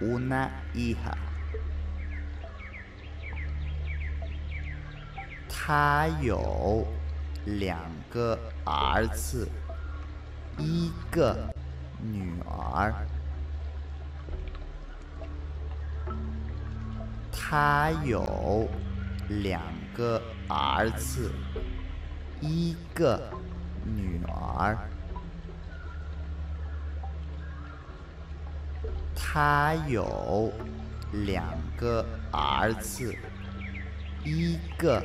[0.00, 1.27] una hija.
[5.68, 6.82] 他有
[7.44, 9.46] 两个儿子，
[10.56, 11.36] 一个
[12.00, 12.94] 女儿。
[17.30, 18.66] 他有
[19.28, 19.60] 两
[19.94, 21.30] 个儿子，
[22.40, 23.20] 一个
[23.84, 24.74] 女儿。
[29.14, 30.50] 他有
[31.12, 31.44] 两
[31.76, 32.02] 个
[32.32, 33.14] 儿子，
[34.24, 35.04] 一个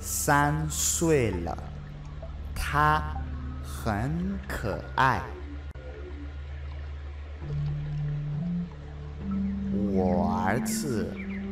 [0.00, 1.56] 三岁了，
[2.54, 3.02] 他
[3.62, 5.20] 很可爱。
[9.92, 11.06] 我儿子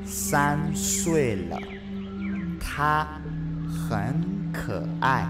[0.04, 1.58] 三岁了，
[2.60, 3.06] 他
[3.88, 4.14] 很
[4.52, 5.26] 可爱。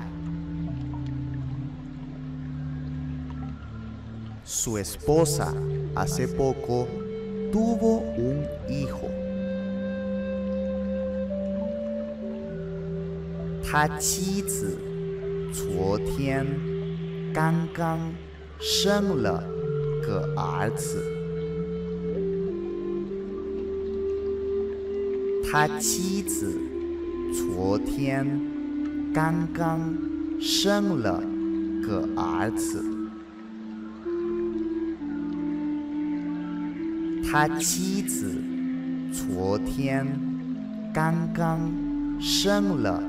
[4.44, 5.52] Su esposa
[5.94, 6.86] hace poco
[7.50, 9.17] tuvo un hijo。
[13.71, 14.79] 他妻子
[15.53, 16.43] 昨天
[17.31, 17.99] 刚刚
[18.59, 19.43] 生了
[20.01, 21.03] 个儿子。
[25.47, 26.59] 他妻子
[27.31, 28.25] 昨天
[29.13, 29.79] 刚刚
[30.41, 31.21] 生了
[31.83, 32.83] 个儿子。
[37.23, 38.33] 他妻子
[39.13, 40.07] 昨天
[40.91, 41.71] 刚刚
[42.19, 43.08] 生了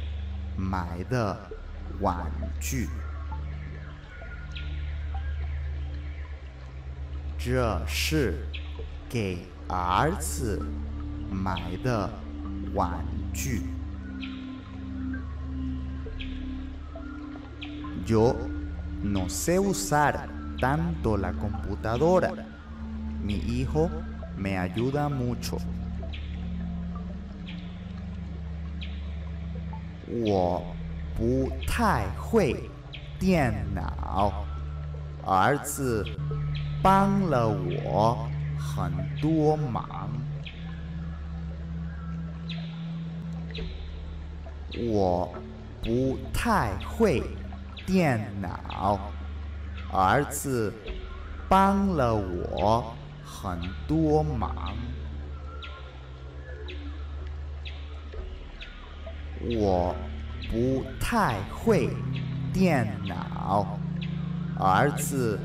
[0.61, 1.35] 买的
[1.99, 2.87] 玩具。
[7.39, 8.45] 这是
[9.09, 10.63] 给儿子
[11.31, 12.07] 买的
[12.75, 13.03] 玩
[13.33, 13.63] 具。
[18.05, 18.35] Yo
[19.03, 22.31] no sé usar tanto la computadora.
[23.23, 23.89] Mi hijo
[24.37, 25.57] me ayuda mucho.
[30.11, 30.61] 我
[31.15, 32.69] 不太会
[33.17, 34.45] 电脑，
[35.25, 36.05] 儿子
[36.83, 38.27] 帮了我
[38.59, 38.91] 很
[39.21, 40.09] 多忙。
[44.89, 45.33] 我
[45.81, 47.23] 不太会。
[47.83, 48.99] 电脑，
[49.91, 50.71] 儿子
[51.49, 52.93] 帮了我
[53.25, 54.75] 很多忙。
[59.57, 59.95] 我
[60.49, 61.89] 不太会
[62.53, 63.79] 电脑，
[64.59, 65.39] 儿子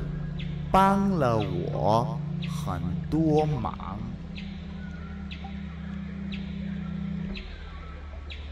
[0.71, 3.97] 帮了我很多忙。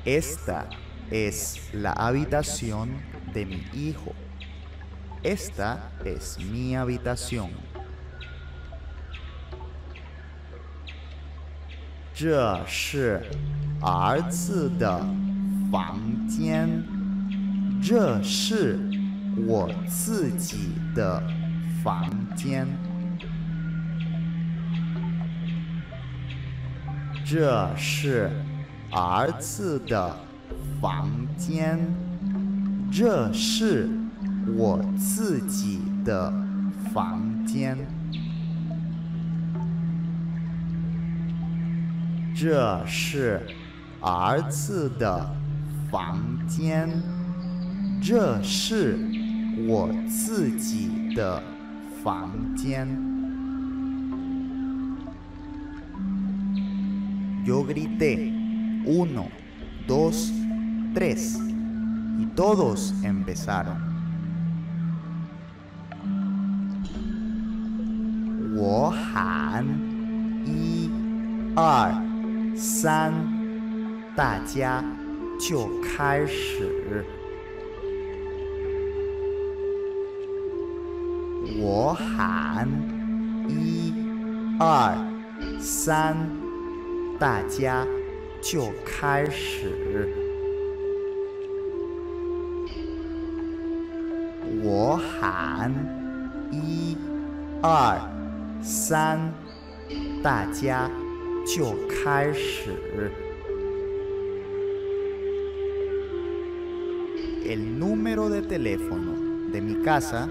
[0.05, 0.65] Esta
[1.09, 2.89] es la habitación.
[3.35, 4.13] de mi hijo.
[5.21, 7.49] Esta es mi habitación.
[12.13, 13.21] 这是
[13.81, 15.05] 儿子的
[15.75, 16.81] 房间
[17.83, 18.79] 这是
[19.45, 21.21] 我自己的
[21.83, 22.65] 房间。
[27.25, 28.31] 这是
[28.89, 30.15] 儿子的
[30.79, 31.77] 房间。
[32.89, 33.89] 这是
[34.55, 36.31] 我自己的
[36.93, 37.77] 房间。
[42.33, 43.45] 这是
[43.99, 45.35] 儿子的
[45.94, 46.88] 房间，
[48.02, 48.98] 这是
[49.66, 51.42] 我自己的
[52.02, 52.86] 房间。
[57.44, 58.30] Yo grité
[58.84, 59.28] uno,
[59.88, 60.30] dos,
[60.94, 61.38] tres
[62.18, 63.76] y todos empezaron.
[68.54, 69.64] 我喊
[70.44, 70.90] 一、
[71.56, 71.90] 二、
[72.54, 73.12] 三，
[74.14, 74.84] 大家
[75.39, 77.03] 就开始。
[81.57, 82.67] 我喊
[83.47, 83.93] 一、
[84.59, 84.95] 二、
[85.59, 86.17] 三，
[87.19, 87.85] 大家
[88.41, 90.09] 就开始。
[94.63, 95.71] 我喊
[96.51, 96.97] 一、
[97.61, 97.99] 二、
[98.61, 99.31] 三，
[100.23, 100.89] 大家
[101.45, 103.11] 就开始。
[107.44, 110.28] El número de teléfono de mi casa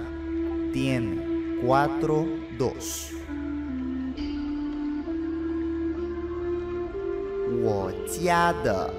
[0.71, 2.25] tiene cuatro
[2.57, 3.13] dos。
[7.61, 8.93] 我家的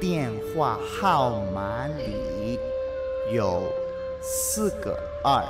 [0.00, 2.58] 电话号码里
[3.34, 3.62] 有
[4.20, 5.42] 四个二。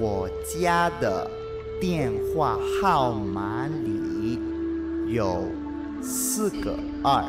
[0.00, 1.30] 我家的
[1.80, 4.38] 电话号码里
[5.08, 5.44] 有
[6.00, 7.22] 四个二。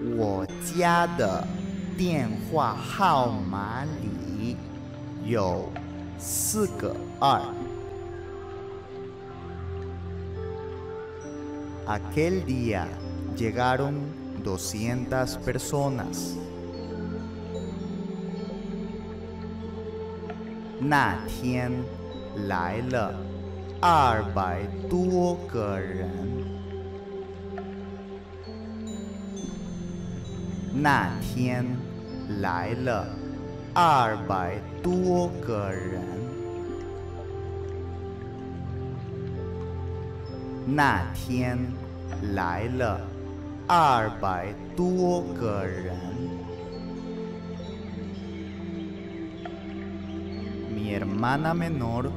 [0.00, 0.46] 我
[0.76, 1.44] 家的
[1.96, 4.56] 电话号码里
[5.24, 5.68] 有
[6.18, 7.40] 四个二。
[11.86, 12.86] Aquel día
[13.36, 13.94] llegaron
[14.44, 16.36] doscientas personas.
[20.80, 21.72] 那天
[22.46, 23.12] 来了
[23.80, 26.47] 二百多个人。
[30.77, 31.65] 那天
[32.41, 33.07] 来了
[33.73, 36.01] 二百多个人。
[40.65, 41.57] 那天
[42.33, 42.99] 来了
[43.67, 45.95] 二百多个人。
[50.73, 52.09] Mi hermana menor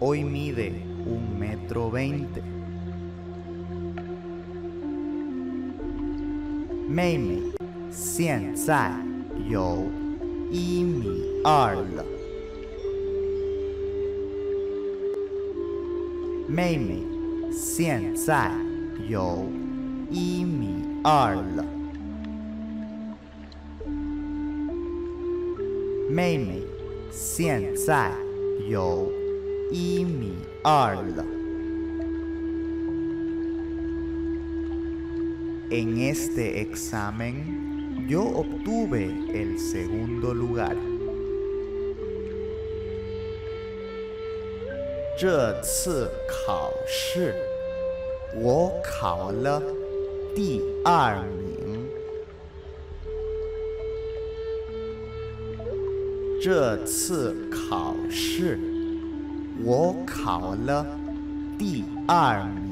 [0.00, 0.72] hoy mide
[1.06, 2.42] un metro veinte.
[6.88, 7.40] 妹妹
[7.92, 8.92] 现在
[9.48, 9.86] 有
[10.50, 12.04] 一米二了。
[16.48, 17.02] 妹妹
[17.52, 18.50] 现在
[19.08, 19.46] 有
[20.10, 21.64] 一米二了。
[26.10, 26.62] 妹妹
[27.10, 28.10] 现在
[28.68, 29.12] 有
[29.70, 31.24] 一米二了。
[35.70, 37.61] En este examen
[38.07, 40.75] yo obtuve el segundo lugar.
[45.15, 47.35] 这次考试
[48.35, 49.61] 我考了
[50.35, 51.87] 第二名。
[56.41, 58.59] 这次考试
[59.63, 60.85] 我考了
[61.57, 62.62] 第二名。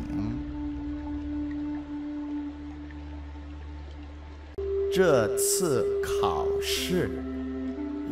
[4.94, 7.10] 这次考试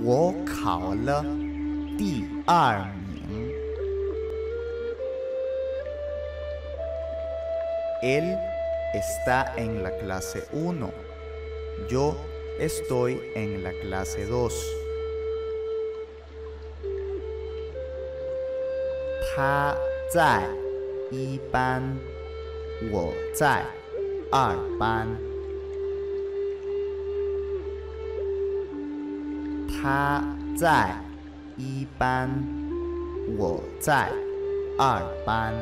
[0.01, 1.21] 我考了
[1.97, 3.53] 第二名。
[8.01, 8.37] Él
[8.93, 10.89] está en la clase 1.
[11.89, 12.15] Yo
[12.57, 14.49] estoy en la clase 2.
[19.35, 19.75] 他
[20.13, 20.47] 在
[21.11, 21.83] 一班，
[22.89, 23.65] 我在
[24.31, 25.28] 二班。
[29.78, 30.22] 他
[30.56, 30.94] 在
[31.56, 32.30] 一班，
[33.36, 34.08] 我在
[34.78, 35.52] 二班。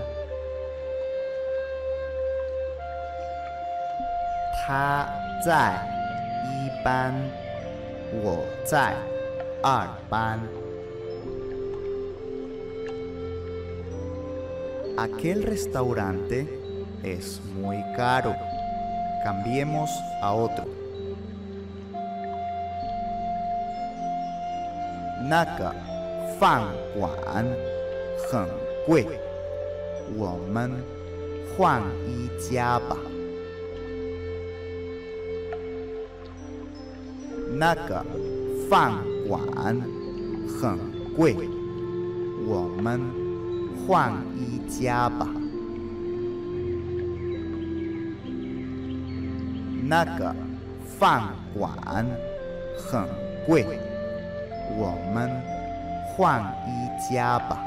[4.65, 5.07] 他
[5.45, 5.75] 在
[6.45, 7.13] 一班，
[8.13, 8.95] 我在
[9.63, 10.39] 二班。
[14.97, 16.47] Aquel restaurante
[17.03, 18.35] es muy caro.
[19.25, 20.76] Cambiemos a otro.
[25.30, 25.76] 那个
[26.40, 26.64] 饭
[26.98, 27.12] 馆
[28.32, 28.48] 很
[28.86, 29.06] 贵，
[30.16, 30.72] 我们
[31.58, 32.96] 换一家吧。
[37.60, 38.06] 那个
[38.70, 38.94] 饭
[39.28, 39.42] 馆
[40.48, 40.78] 很
[41.16, 41.36] 贵，
[42.48, 43.02] 我们
[43.86, 45.28] 换一家吧。
[49.84, 50.34] 那个
[51.00, 51.24] 饭
[51.54, 51.72] 馆
[52.78, 53.04] 很
[53.46, 53.66] 贵，
[54.77, 55.31] 我们
[56.07, 57.59] 换一家吧。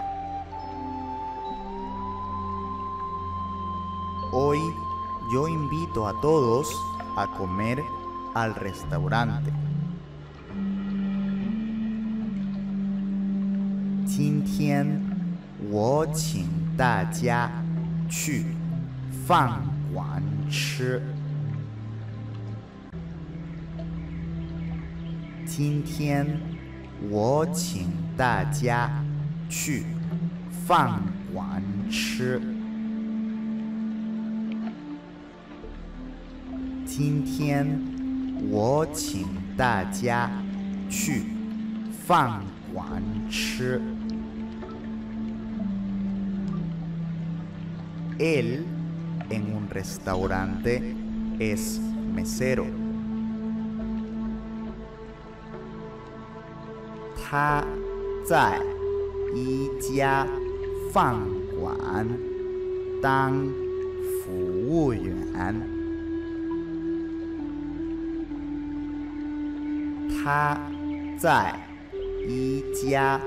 [4.31, 4.59] Hoy
[5.31, 6.67] yo invito a todos
[7.15, 7.81] a comer
[8.33, 9.51] al restaurante.
[14.05, 15.01] 今天
[15.69, 16.47] 我请
[16.77, 17.49] 大家
[18.09, 18.45] 去
[19.25, 19.61] 饭
[19.93, 21.01] 馆吃。
[25.45, 26.27] 今天
[27.08, 28.90] 我请大家
[29.48, 29.84] 去
[30.66, 31.00] 饭
[31.32, 32.40] 馆吃。
[36.84, 37.66] 今天
[38.50, 39.26] 我请
[39.56, 40.30] 大家
[40.90, 41.24] 去
[42.06, 42.42] 饭
[42.74, 43.80] 馆吃。
[48.18, 48.66] Él
[49.30, 50.94] en un restaurante
[51.38, 51.80] es
[52.14, 52.79] mesero.
[57.30, 57.64] 他
[58.24, 58.60] 在
[59.32, 60.26] 一家
[60.92, 61.14] 饭
[61.56, 62.08] 馆
[63.00, 63.32] 当
[64.24, 64.32] 服
[64.66, 65.14] 务员。
[70.10, 70.60] 他
[71.16, 71.54] 在
[72.26, 73.20] 一家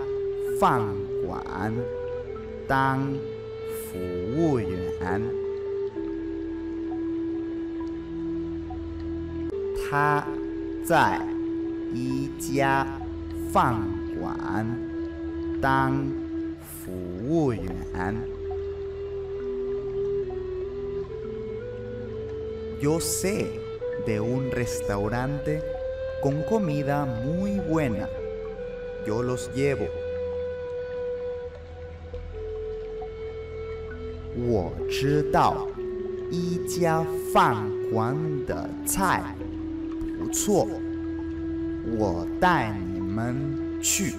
[0.60, 0.82] 饭
[1.26, 1.74] 馆
[2.68, 3.00] 当
[3.88, 3.98] 服
[4.36, 5.22] 务员。
[9.90, 10.22] 他
[10.84, 11.26] 在
[11.94, 12.86] 一家
[13.54, 14.67] 饭馆
[15.61, 16.13] 当
[16.61, 16.93] 服
[17.29, 18.17] 务员。
[22.81, 23.61] Yo sé
[24.07, 25.61] de un restaurante
[26.23, 28.09] con comida muy buena.
[29.07, 29.89] Yo los llevo.
[34.41, 35.67] 我知道
[36.31, 38.17] 一家饭馆
[38.47, 39.35] 的菜
[40.17, 40.69] 不错，
[41.99, 44.16] 我带你们 去。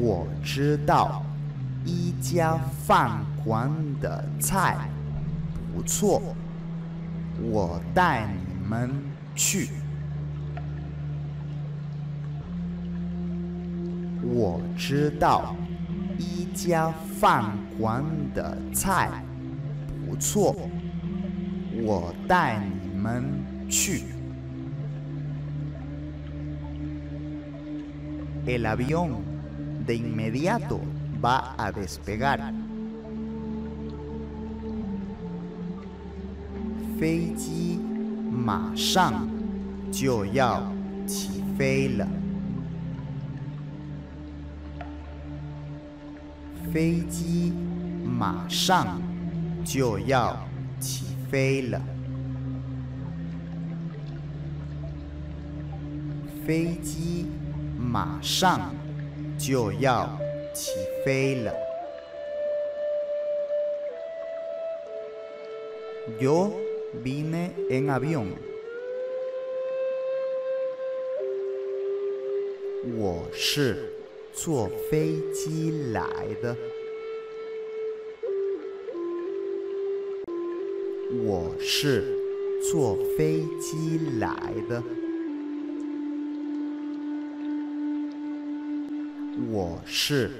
[0.00, 1.22] 我知道
[1.84, 4.88] 一家饭馆的菜
[5.74, 6.22] 不错，
[7.42, 8.90] 我带你们
[9.34, 9.68] 去。
[14.22, 15.54] 我知道
[16.18, 16.90] 一家
[17.20, 17.44] 饭
[17.78, 18.02] 馆
[18.34, 19.10] 的菜
[20.06, 20.56] 不错，
[21.82, 23.22] 我带你们
[23.68, 24.13] 去。
[28.46, 29.16] el avión
[29.86, 30.80] de inmediato
[31.22, 32.52] va a despegar.
[36.98, 37.78] Feiji
[38.30, 39.28] ma shang
[40.32, 40.72] yao
[41.06, 42.02] qi fei.
[46.72, 47.52] Feiji
[48.04, 49.02] ma shang
[49.64, 50.48] jiu yao
[50.80, 51.04] qi
[57.78, 58.74] 马上
[59.38, 60.18] 就要
[60.52, 60.72] 起
[61.04, 61.52] 飞了。
[66.20, 66.52] Yo
[67.02, 68.28] vine en avión。
[72.96, 73.90] 我是
[74.32, 76.54] 坐飞机来的。
[81.22, 82.04] 我是
[82.70, 84.82] 坐飞机来的。
[89.36, 90.30] 我是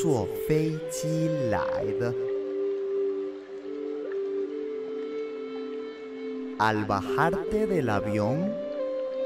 [0.00, 1.60] 坐飞机来
[1.98, 2.14] 的。
[6.58, 8.50] Al bajarte del avión,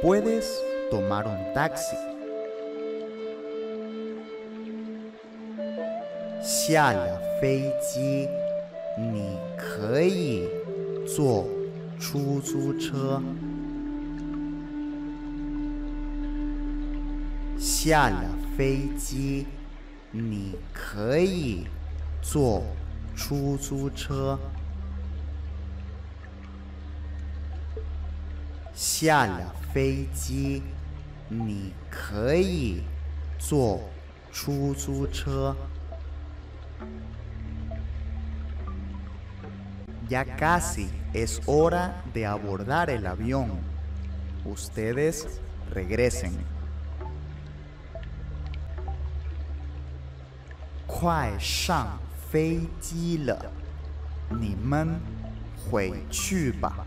[0.02, 0.46] puedes
[0.90, 1.96] tomar un taxi.
[6.42, 8.28] 下了飞机，
[8.98, 10.48] 你可以
[11.06, 11.46] 坐
[12.00, 13.22] 出租车。
[17.58, 18.24] 下了
[18.57, 19.47] 飞机，
[20.11, 21.67] 你可以
[22.21, 22.63] 坐
[23.15, 24.39] 出租车。
[28.73, 30.61] 下了飞机，
[31.29, 32.83] 你可以
[33.39, 33.81] 坐
[34.31, 35.55] 出租车。
[40.09, 43.49] Ya casi es hora de abordar el avión.
[44.45, 45.27] Ustedes
[45.73, 46.31] regresen.
[51.02, 51.98] 快上
[52.30, 53.52] 飞机了，
[54.40, 55.00] 你们
[55.58, 56.86] 回去吧。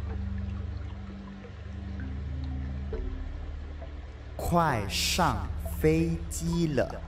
[4.38, 5.46] 快上
[5.82, 7.02] 飞机了，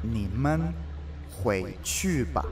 [0.00, 0.72] 你们
[1.28, 2.44] 回去吧。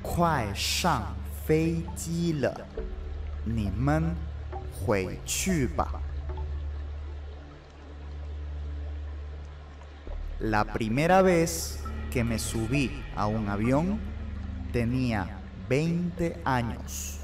[0.00, 1.14] 快上
[1.46, 2.66] 飞机了，
[3.44, 4.04] 你们
[4.72, 6.00] 回去吧。
[10.40, 11.78] La primera vez
[12.10, 13.98] que me subí a un avión
[14.72, 17.20] tenía 20 años.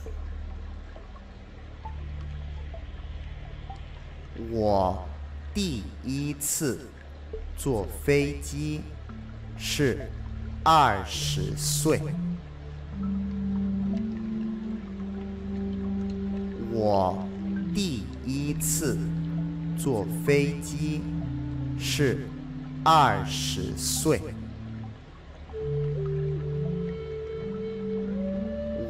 [22.84, 24.22] 二十岁。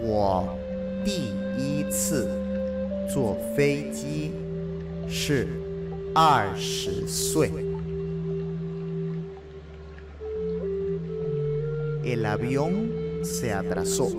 [0.02, 0.58] 我
[1.04, 2.30] 第一次
[3.14, 4.32] 坐飞机
[5.08, 5.48] 是
[6.14, 7.52] 二十岁。
[12.04, 14.10] El avión se atrasó.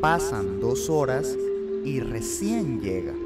[0.00, 1.36] Pasan dos horas
[1.84, 3.21] y recién llega.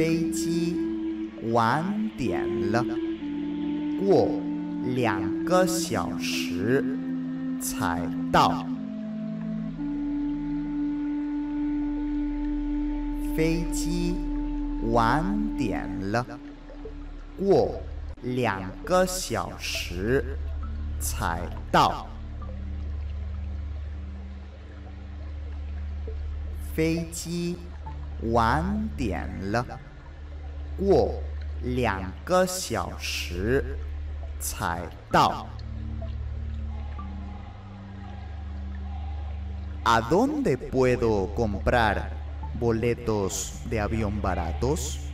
[0.00, 0.76] 飞机
[1.52, 1.84] 晚
[2.16, 2.82] 点了，
[4.00, 4.30] 过
[4.94, 6.82] 两个小时
[7.60, 8.00] 才
[8.32, 8.66] 到。
[13.36, 14.14] 飞机
[14.90, 15.22] 晚
[15.58, 16.26] 点了，
[17.38, 17.78] 过
[18.22, 20.24] 两个小时
[20.98, 22.06] 才到。
[26.74, 27.58] 飞机
[28.32, 28.64] 晚
[28.96, 29.66] 点了，
[30.79, 31.21] 过
[31.61, 33.77] 两个小时
[34.39, 35.47] 才到。¿
[39.87, 42.09] A dónde puedo comprar
[42.59, 45.05] boletos de avión baratos?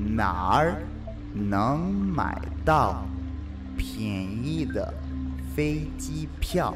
[0.00, 0.82] 哪儿
[1.34, 3.04] 能买到
[3.76, 4.94] 便宜的
[5.54, 6.74] 飞机票？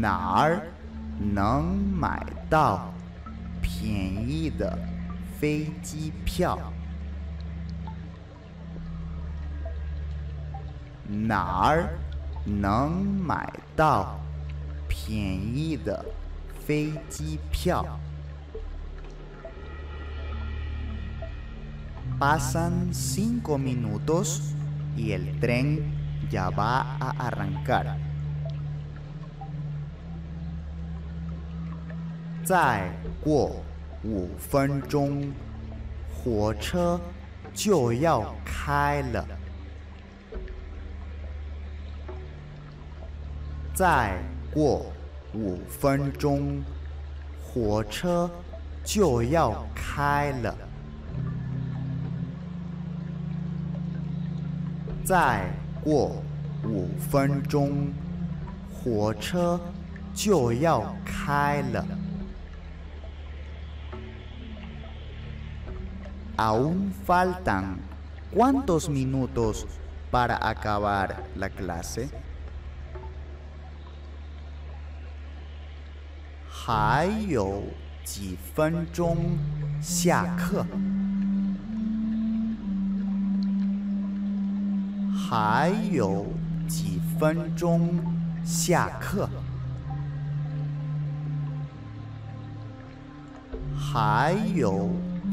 [0.00, 0.62] 哪儿
[1.18, 2.92] 能买到
[3.60, 4.78] 便宜的
[5.38, 6.58] 飞机票？
[11.06, 11.88] 哪儿
[12.44, 14.20] 能买到
[14.88, 16.04] 便宜的
[16.66, 17.98] 飞机票？
[22.18, 24.54] Pasan cinco minutos
[24.96, 25.78] y el tren
[26.30, 27.96] ya va a arrancar.
[32.43, 32.91] 再
[33.23, 33.55] 过
[34.03, 35.31] 五分钟，
[36.13, 36.99] 火车
[37.53, 39.25] 就要开了。
[43.73, 44.17] 再
[44.53, 44.85] 过
[45.33, 46.61] 五分钟，
[47.41, 48.29] 火车
[48.83, 50.53] 就要开了。
[55.05, 55.45] 再
[55.81, 56.21] 过
[56.65, 57.87] 五分钟，
[58.69, 59.59] 火车
[60.13, 61.85] 就要开了。
[66.37, 67.79] Aún faltan
[68.31, 69.67] cuántos minutos
[70.09, 72.09] para acabar la clase?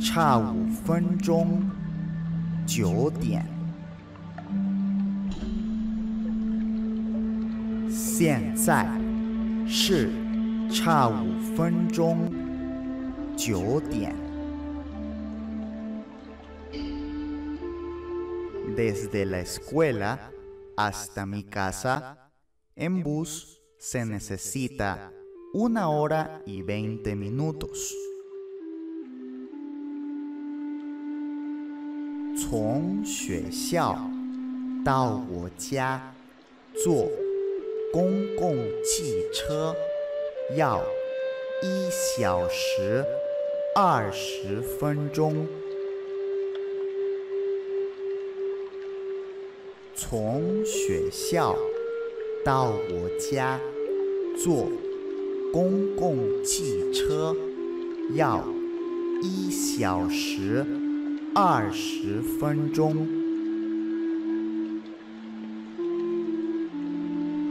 [0.00, 1.62] 差五分钟
[2.66, 3.46] 九点。
[7.90, 8.88] 现在
[9.66, 10.10] 是
[10.70, 12.28] 差五分钟
[13.36, 14.14] 九点。
[14.14, 18.72] 现在是差五分钟九点。
[18.76, 20.18] Desde la escuela
[20.76, 22.30] hasta mi casa,
[22.74, 25.12] en bus se necesita
[25.52, 27.94] una hora y veinte minutos.
[32.39, 33.97] 从学校
[34.85, 36.13] 到我家
[36.83, 37.09] 坐
[37.91, 39.75] 公共汽车
[40.55, 40.79] 要
[41.63, 43.03] 一小时
[43.75, 45.47] 二十分钟。
[49.95, 51.57] 从学校
[52.45, 53.59] 到我家
[54.37, 54.69] 坐
[55.51, 57.35] 公共汽车
[58.13, 58.47] 要
[59.23, 60.86] 一小时
[61.33, 63.07] 二十分钟。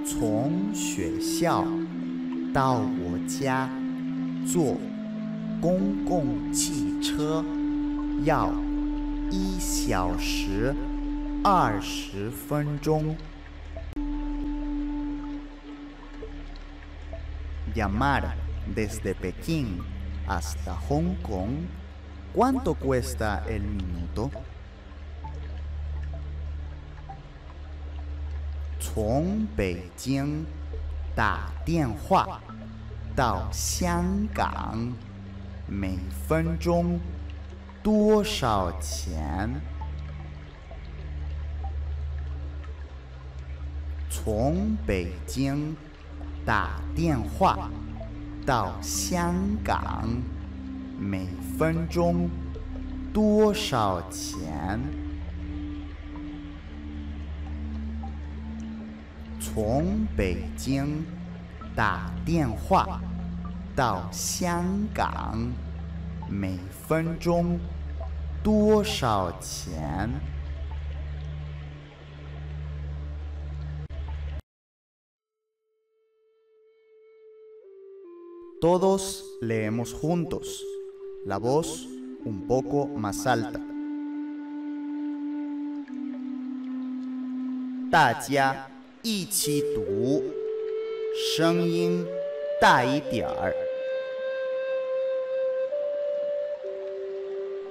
[0.05, 1.67] 从学校
[2.53, 3.69] 到我家
[4.47, 4.77] 坐
[5.61, 7.45] 公共汽车
[8.25, 8.53] 要
[9.31, 10.75] 一小时
[11.45, 13.17] 二十分钟。
[17.75, 18.35] Llamar
[18.75, 19.83] desde Pekín
[20.27, 21.67] hasta Hong Kong.
[22.37, 24.31] ¿Cuánto cuesta el minuto?
[28.79, 30.45] 从北京
[31.15, 32.43] 打电话
[33.17, 34.93] 到香港，
[35.67, 37.01] 每分钟
[37.83, 39.59] 多少钱？
[44.11, 45.75] 从北京
[46.45, 47.71] 打电话
[48.45, 49.35] 到香
[49.65, 50.21] 港，
[50.99, 51.27] 每
[51.59, 52.29] 分钟
[53.13, 54.81] 多少钱？
[59.39, 61.05] 从北京
[61.75, 63.01] 打电话
[63.75, 65.53] 到香港，
[66.29, 67.59] 每分钟
[68.43, 70.11] 多少钱
[78.59, 80.49] ？Todos leemos juntos,
[81.27, 81.89] la voz
[82.25, 83.61] un poco más alta.
[87.91, 88.69] 大家
[89.03, 90.23] 一起读，
[91.35, 92.07] 声音
[92.61, 93.53] 大一点儿。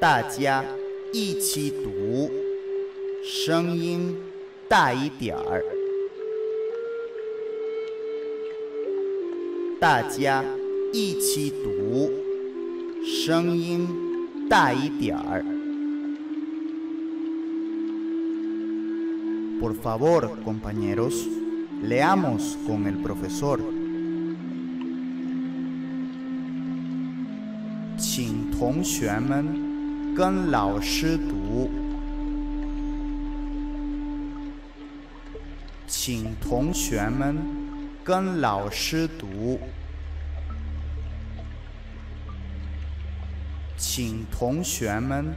[0.02, 0.66] 大家
[1.14, 2.30] 一起读，
[3.24, 4.18] 声音
[4.68, 5.64] 大一点儿。
[9.80, 10.44] 大家
[10.92, 12.25] 一起读，
[13.08, 13.88] 声音
[14.50, 15.46] 大一点儿。
[19.62, 21.14] Por favor, compañeros,
[21.84, 23.60] leamos con el profesor.
[27.96, 31.70] 请同学们跟老师读。
[35.86, 37.38] 请同学们
[38.04, 39.60] 跟老师读。
[43.95, 45.35] 请同学们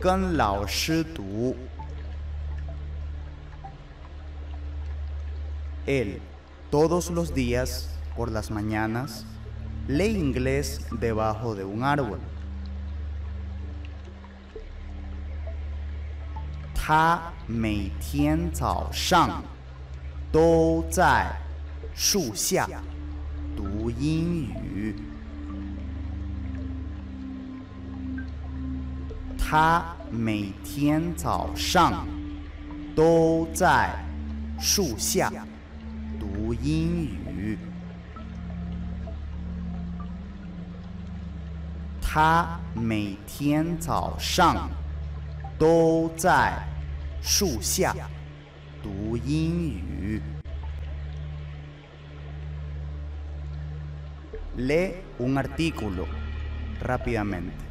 [0.00, 1.56] 跟老师读。
[5.86, 6.20] Él,
[6.70, 9.24] todos los días, por las mañanas,
[9.86, 12.18] lee inglés debajo de un árbol.
[16.88, 19.42] 他每天早上
[20.30, 21.36] 都在
[21.96, 22.68] 树下
[23.56, 24.94] 读英语。
[29.51, 32.07] 他每天早上
[32.95, 33.93] 都在
[34.57, 35.29] 树下。
[36.17, 37.57] 读英语。
[42.01, 44.69] 他每天早上
[45.59, 46.57] 都在
[47.21, 47.93] 树下
[48.81, 50.21] 读英语。
[54.55, 56.07] Lee un artículo
[56.81, 57.70] rápidamente。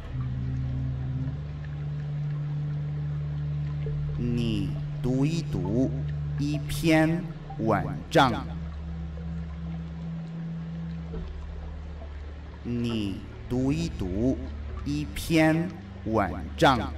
[4.20, 4.70] 你
[5.02, 5.90] 读一读
[6.38, 7.22] 一篇
[7.58, 8.46] 文章。
[12.62, 14.36] 你读一读
[14.84, 15.68] 一篇
[16.04, 16.92] 文章。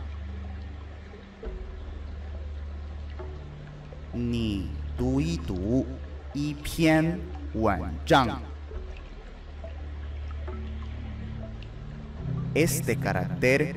[4.13, 5.87] 你读一读
[6.33, 7.19] 一篇
[7.53, 8.41] 文章。
[12.55, 13.77] Este carácter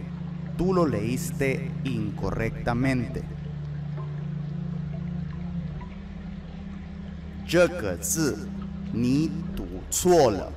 [0.57, 3.34] tú lo leíste incorrectamente。
[7.47, 8.47] 这个字
[8.93, 10.51] 你读错了。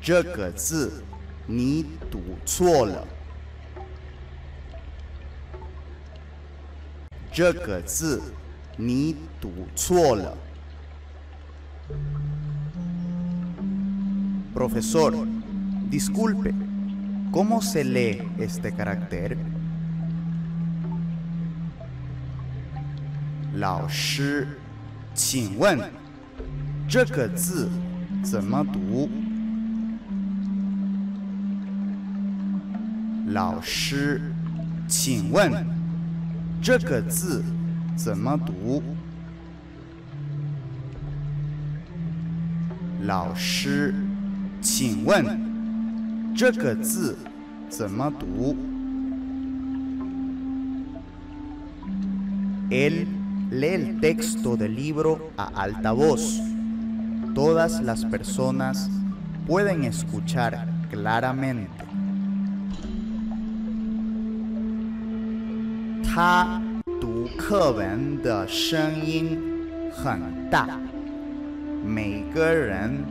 [0.00, 1.02] 这个字
[1.46, 3.06] 你读错了。
[7.32, 8.22] 这个字
[8.76, 10.36] 你读错了。
[14.54, 15.12] Profesor,
[15.90, 16.54] disculpe,
[17.30, 19.36] ¿cómo se lee este carácter?
[23.55, 24.47] 老师，
[25.13, 25.77] 请问
[26.87, 27.69] 这个字
[28.23, 29.09] 怎么读？
[33.27, 34.21] 老师，
[34.87, 35.51] 请问
[36.61, 37.43] 这个字
[37.95, 38.81] 怎么读？
[43.01, 43.93] 老师，
[44.61, 47.17] 请问这个字
[47.69, 48.55] 怎么读
[52.69, 53.20] ？l
[53.50, 56.40] lee el texto del libro a alta voz.
[57.34, 58.90] Todas las personas
[59.46, 61.84] pueden escuchar claramente.
[66.02, 66.62] 他
[66.98, 69.38] 读课文的声音
[69.92, 70.18] 很
[70.50, 70.80] 大，
[71.84, 73.04] 每个人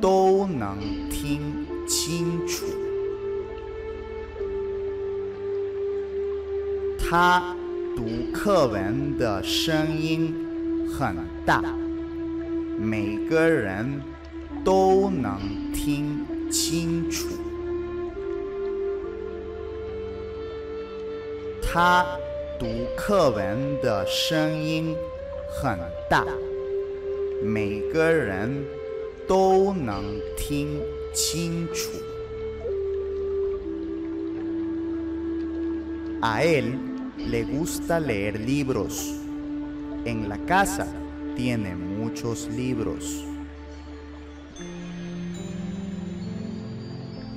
[0.00, 0.78] 都能
[1.10, 2.64] 听清楚。
[6.98, 7.54] 他
[7.95, 10.33] 读课文的声音
[10.89, 11.15] 很
[11.45, 11.63] 大，
[12.79, 14.01] 每个人
[14.63, 15.39] 都能
[15.73, 17.27] 听清楚。
[21.61, 22.03] 他
[22.59, 22.65] 读
[22.97, 24.95] 课文的声音
[25.49, 25.77] 很
[26.09, 26.25] 大，
[27.43, 28.65] 每个人
[29.27, 30.03] 都能
[30.35, 30.81] 听
[31.13, 31.91] 清楚。
[36.21, 39.14] A él le gusta leer libros.
[40.04, 40.86] En la casa
[41.36, 43.24] tiene muchos libros.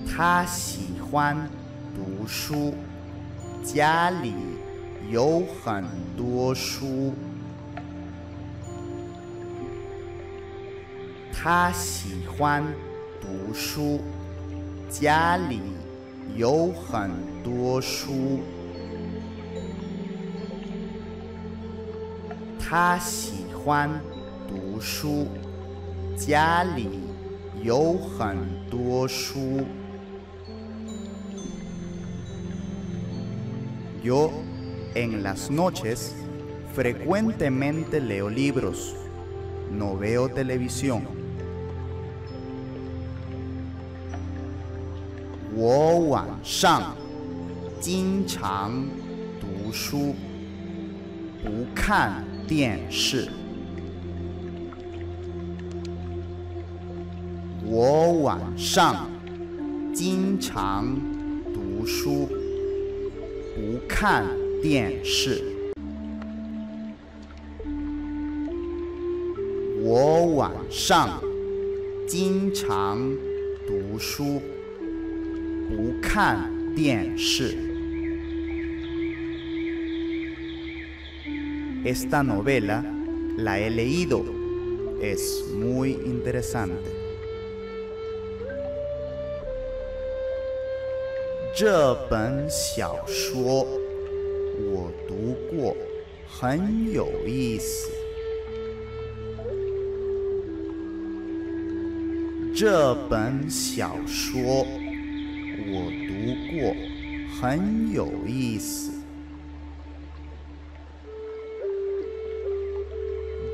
[0.05, 1.49] 他喜欢
[1.95, 2.73] 读书，
[3.63, 4.33] 家里
[5.09, 5.83] 有很
[6.15, 7.13] 多书。
[11.33, 12.63] 他喜欢
[13.19, 13.99] 读书，
[14.89, 15.59] 家里
[16.35, 17.09] 有很
[17.43, 18.41] 多书。
[22.65, 23.89] 他喜欢
[24.47, 25.27] 读书，
[26.15, 26.99] 家里
[27.61, 28.37] 有很
[28.69, 29.65] 多书。
[34.03, 34.31] Yo
[34.95, 36.13] en las noches
[36.75, 38.95] frecuentemente leo libros,
[39.71, 41.01] no veo televisión.
[45.53, 46.95] 我晚上
[47.79, 48.83] 经常
[49.39, 50.15] 读书，
[51.43, 53.28] 不看 电视。
[57.64, 59.10] 我晚上
[59.92, 60.96] 经常
[61.52, 62.28] 读书，
[63.54, 64.24] 不看
[64.62, 65.42] 电视。
[69.82, 71.20] 我晚上
[72.06, 72.98] 经常
[73.66, 74.40] 读书，
[75.68, 77.75] 不看电视。
[81.86, 82.84] Esta novela
[83.36, 84.24] la he leído.
[85.00, 86.90] Es muy interesante.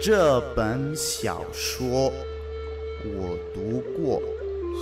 [0.01, 2.11] 这本小说
[3.03, 4.21] 我读过，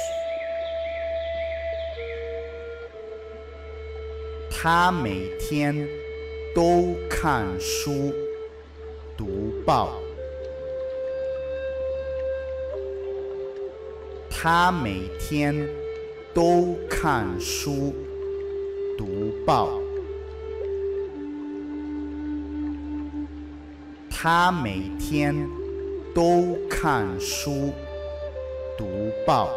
[4.49, 5.85] 他每天
[6.55, 8.13] 都看书、
[9.17, 10.00] 读报。
[14.41, 15.67] 他每天
[16.33, 17.93] 都看书、
[18.97, 19.79] 读报。
[24.09, 25.35] 他每天
[26.13, 27.73] 都看书、
[28.77, 28.85] 读
[29.25, 29.49] 报。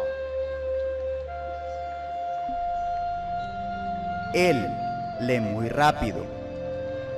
[4.33, 4.65] Él
[5.19, 6.25] lee muy rápido.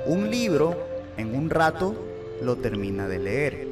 [0.06, 0.74] Un libro
[1.16, 1.94] en un rato
[2.42, 3.67] lo termina de leer.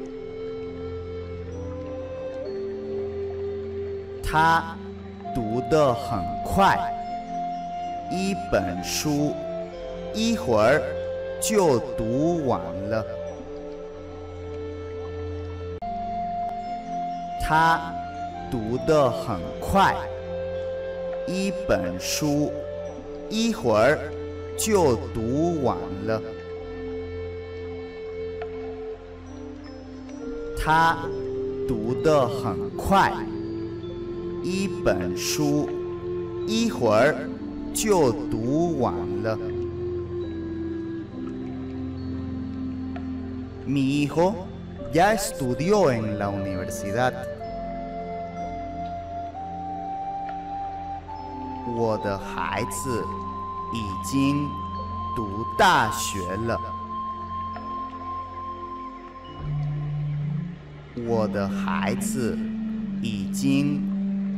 [4.30, 4.76] 他
[5.34, 6.78] 读得很快，
[8.10, 9.32] 一本书
[10.12, 10.82] 一会儿
[11.40, 12.60] 就读完
[12.90, 13.02] 了。
[17.40, 17.80] 他
[18.50, 19.96] 读得很快，
[21.26, 22.52] 一本书
[23.30, 23.98] 一会儿
[24.58, 25.74] 就读完
[26.06, 26.20] 了。
[30.58, 30.98] 他
[31.66, 33.10] 读得很快，
[34.50, 35.68] 一本书
[36.46, 37.14] 一会儿
[37.74, 39.38] 就读完了。
[43.66, 44.32] Mi hijo
[44.90, 47.12] ya estudió en la universidad.
[51.76, 53.04] 我的孩子
[53.74, 54.48] 已经
[55.14, 56.58] 读大学了。
[61.06, 62.34] 我的孩子
[63.02, 63.87] 已经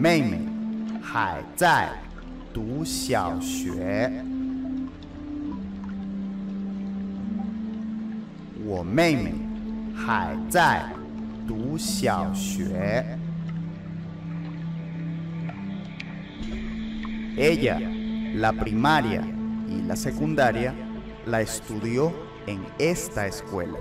[0.00, 0.40] 妹妹
[1.02, 1.88] 还在
[2.52, 4.10] 读小学。
[8.64, 9.34] 我妹妹
[9.94, 10.82] 还在
[11.46, 13.04] 读小学。
[17.36, 17.78] Ella,
[18.34, 19.22] la primaria
[19.68, 20.74] y la secundaria,
[21.26, 22.12] la estudió
[22.46, 23.78] en esta escuela.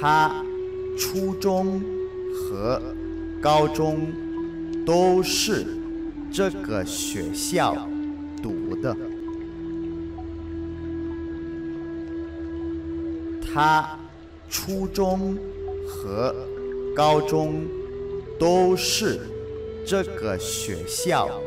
[0.00, 0.44] 她
[0.99, 1.81] 初中
[2.33, 2.81] 和
[3.41, 4.11] 高中
[4.85, 5.65] 都是
[6.29, 7.73] 这个学校
[8.43, 8.95] 读的。
[13.41, 13.97] 他
[14.49, 15.37] 初中
[15.87, 16.35] 和
[16.93, 17.63] 高中
[18.37, 19.21] 都是
[19.85, 21.41] 这个学校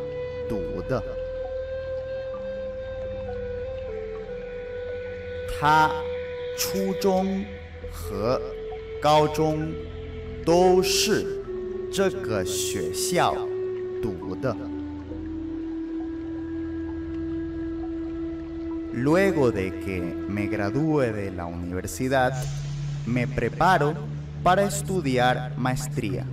[0.48, 1.00] 读的。
[5.60, 5.90] 他
[6.56, 7.44] 初中
[7.92, 8.40] 和
[9.01, 9.71] 高中
[10.45, 11.43] 都是
[11.91, 13.35] 这个学校
[14.01, 14.55] 读的。
[18.93, 22.34] Luego de que me gradúe de la universidad,
[23.05, 23.93] me preparo
[24.43, 26.25] para estudiar maestría.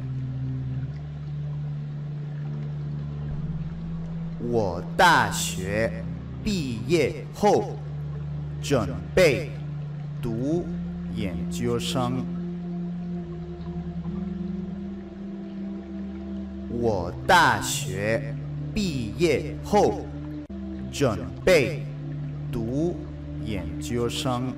[4.50, 6.04] 我大学
[6.42, 7.76] 毕业后
[8.62, 9.50] 准备
[10.20, 10.66] 读
[11.14, 12.37] 研究生。
[16.78, 18.34] 我大学
[18.74, 20.04] 毕业后
[20.92, 21.82] 准备
[22.50, 22.96] 读
[23.44, 24.52] 研究生。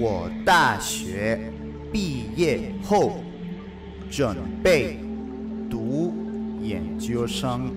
[0.00, 1.52] 我大学
[1.92, 3.22] 毕业后
[4.10, 4.98] 准备
[5.68, 6.14] 读
[6.60, 7.70] 研究生。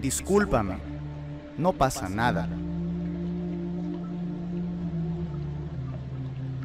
[0.00, 0.78] Discúlpame,
[1.58, 2.63] no pasa nada.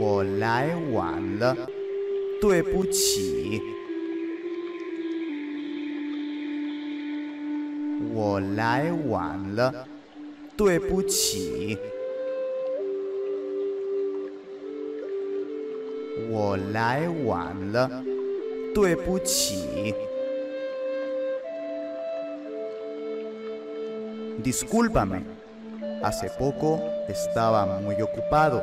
[0.00, 1.56] 我来晚了，
[2.40, 3.60] 对不起。
[8.14, 9.86] 我来晚了，
[10.56, 11.76] 对不起。
[16.30, 17.90] 我来晚了，
[18.74, 19.94] 对不起。
[24.42, 25.22] Discúlpame,
[26.02, 28.62] hace poco estaba muy ocupado.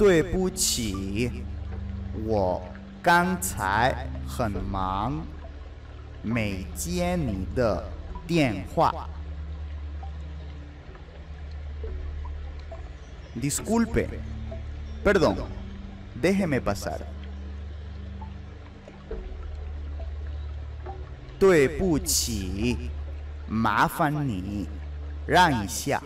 [0.00, 1.44] 对不起，
[2.24, 2.66] 我
[3.02, 5.20] 刚才很忙，
[6.22, 7.84] 没接你的
[8.26, 9.06] 电话。
[13.38, 14.08] Disculpe,
[15.04, 15.36] perdón,
[16.22, 17.00] déjeme pasar.
[21.38, 22.88] 对不起，
[23.46, 24.66] 麻烦你
[25.26, 26.02] 让一下。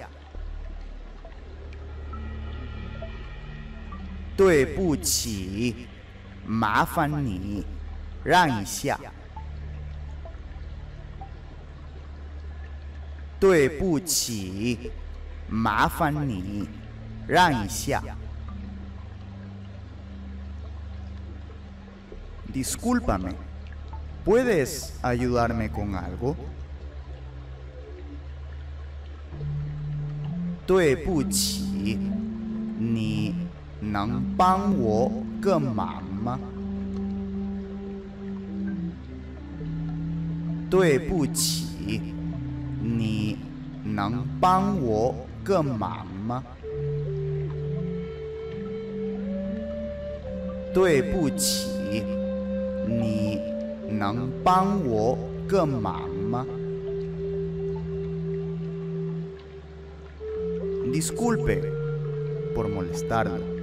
[4.38, 5.88] 对不起，
[6.46, 7.66] 麻烦你
[8.24, 9.00] 让一下。
[13.40, 14.92] 对不起，
[15.48, 16.68] 麻烦你
[17.28, 18.04] 让一下。
[22.52, 23.36] Discúlpame,
[24.26, 26.36] ¿puedes ayudarme con algo?
[30.66, 31.98] 对不起，
[32.80, 33.36] 你
[33.93, 36.39] 能帮我个忙吗？
[40.71, 42.01] 对不起，
[42.83, 43.37] 你
[43.85, 46.43] 能帮我个忙吗？
[50.73, 52.03] 对不起，
[52.89, 53.39] 你
[53.91, 55.17] 能帮我
[55.47, 56.45] 个忙吗
[60.93, 61.63] ？Disculpe
[62.55, 63.54] por molestarlo.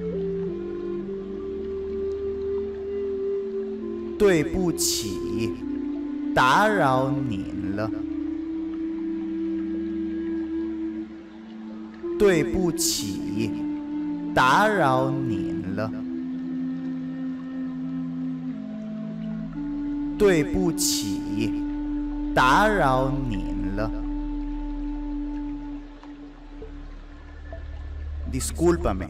[4.21, 5.51] 对不起，
[6.35, 7.89] 打扰您了。
[12.19, 13.49] 对不起，
[14.35, 15.91] 打扰您了。
[20.19, 21.51] 对不起，
[22.35, 23.89] 打扰您了。
[28.31, 29.09] Discúlpame,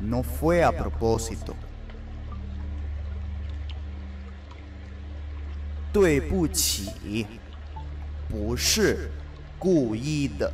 [0.00, 1.69] no fue a propósito.
[5.92, 7.26] 对不起，
[8.28, 9.10] 不是
[9.58, 10.52] 故意的。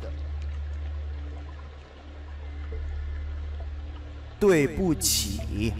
[4.39, 5.73] 对不起，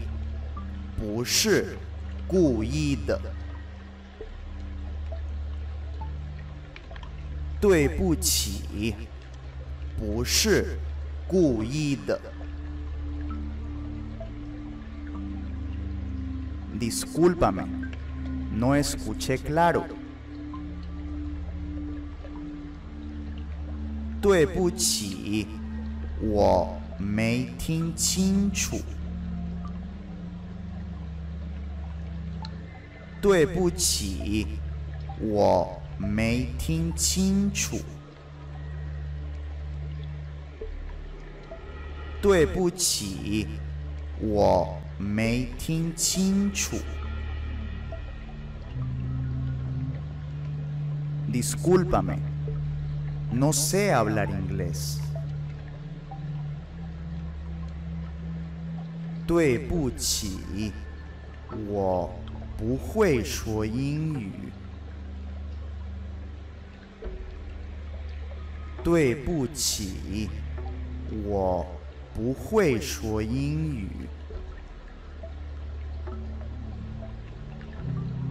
[0.96, 1.76] 不是
[2.26, 3.20] 故意的。
[7.60, 8.94] 对不起，
[9.96, 10.78] 不是
[11.26, 12.20] 故意的。
[16.78, 17.66] Discúlpame,
[18.58, 19.84] no escuché claro.
[24.20, 25.46] 对不起，
[26.20, 28.80] 我没听清楚。
[33.20, 34.46] 对不起，
[35.20, 35.80] 我。
[36.00, 37.76] 没听清楚，
[42.22, 43.48] 对不起，
[44.20, 46.76] 我没听清楚。
[51.37, 52.19] Discúlpame,
[53.31, 54.99] no sé hablar inglés。
[59.25, 60.71] 对不起，
[61.67, 62.13] 我
[62.57, 64.31] 不会说英语。
[68.83, 70.29] 对不起，
[71.25, 71.65] 我
[72.13, 73.87] 不会说英语。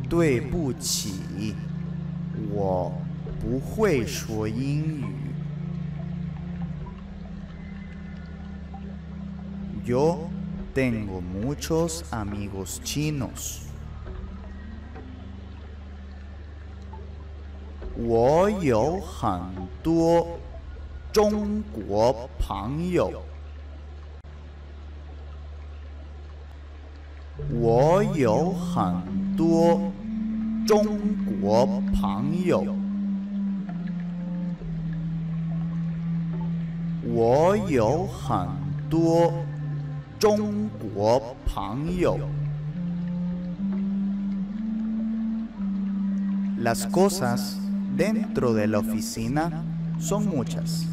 [0.08, 1.56] 对不起，
[2.50, 2.92] 我
[3.40, 5.04] 不会说英语。
[9.84, 10.28] Yo
[10.74, 13.62] tengo muchos amigos chinos。
[17.96, 19.40] 我有很
[19.82, 20.38] 多。
[21.12, 23.22] 中国朋友，
[27.50, 29.92] 我有很多
[30.66, 30.86] 中
[31.40, 32.64] 国朋友，
[37.04, 38.48] 我有很
[38.88, 39.32] 多
[40.18, 42.18] 中国朋友。
[46.58, 47.58] Las cosas
[47.96, 49.50] dentro de la oficina
[49.98, 50.86] son muchas.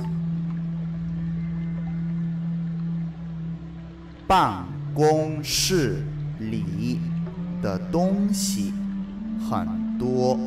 [4.27, 6.03] 办公室
[6.39, 6.99] 里
[7.61, 8.73] 的东西
[9.49, 10.37] 很多。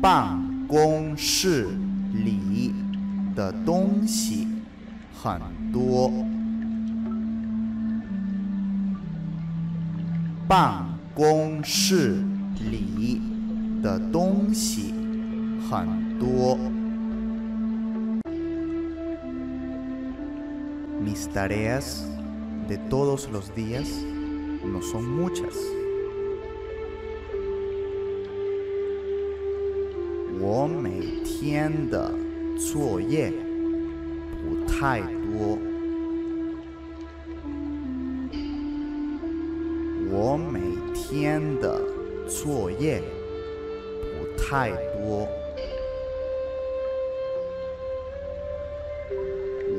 [0.00, 0.38] 办
[0.68, 1.68] 公室
[2.12, 2.72] 里
[3.34, 4.46] 的东西
[5.12, 5.40] 很
[5.72, 6.12] 多。
[10.46, 12.22] 办公室
[12.70, 13.20] 里
[13.82, 14.94] 的东西
[15.68, 16.56] 很多。
[21.02, 22.04] Mis tareas
[22.68, 23.88] de todos los días
[24.63, 25.57] 我们说，muchas。
[30.39, 32.13] 我每天的
[32.57, 33.31] 作业
[34.41, 35.57] 不太多，
[40.11, 40.59] 我每
[40.93, 41.81] 天的
[42.27, 43.01] 作业
[44.01, 45.27] 不太多，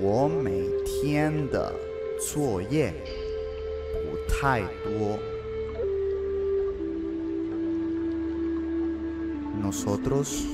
[0.01, 1.73] 我每天的
[2.21, 2.93] 作业。
[4.42, 5.20] 太多。
[9.62, 10.46] Nosotros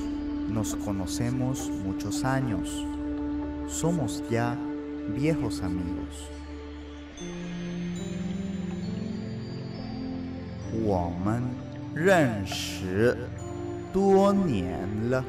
[0.48, 2.84] nos conocemos muchos años.
[3.68, 4.56] Somos ya
[5.14, 6.28] viejos amigos.
[10.82, 11.42] 我们
[11.94, 13.16] 认识
[13.92, 15.24] 多年了，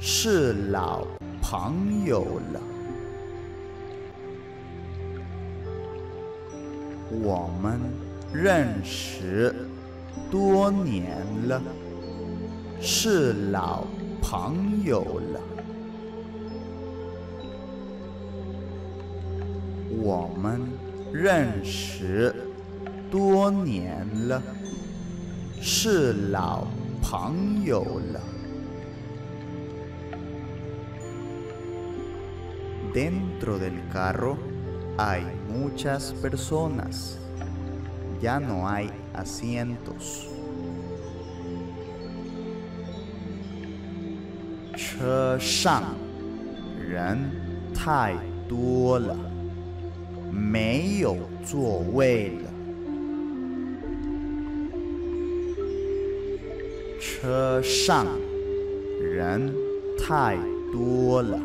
[0.00, 1.06] 是老
[1.42, 2.60] 朋友了。
[7.09, 7.79] 我们
[8.33, 9.53] 认识
[10.29, 11.17] 多年
[11.47, 11.61] 了，
[12.81, 13.85] 是老
[14.21, 15.03] 朋友
[15.33, 15.39] 了。
[19.99, 20.61] 我们
[21.13, 22.33] 认识
[23.09, 24.41] 多年了，
[25.61, 26.67] 是老
[27.01, 28.21] 朋友了。
[32.93, 34.37] Dentro del carro
[34.97, 37.19] hay muchas personas,
[38.19, 40.27] ya no hay asientos.
[44.75, 45.97] Che shang,
[46.89, 48.17] ren tai
[48.47, 49.15] duola,
[50.31, 52.49] mei you zuo wei le.
[56.99, 58.19] Che shang,
[58.99, 59.53] ren
[60.07, 60.37] tai
[60.71, 61.39] duola,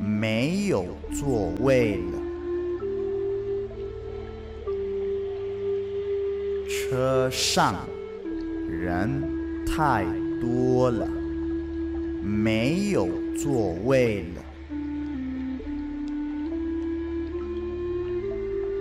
[0.00, 2.21] mei you zuo wei.
[6.91, 7.87] 车上
[8.69, 9.23] 人
[9.65, 10.05] 太
[10.41, 11.07] 多了，
[12.21, 13.07] 没有
[13.37, 14.43] 座位了。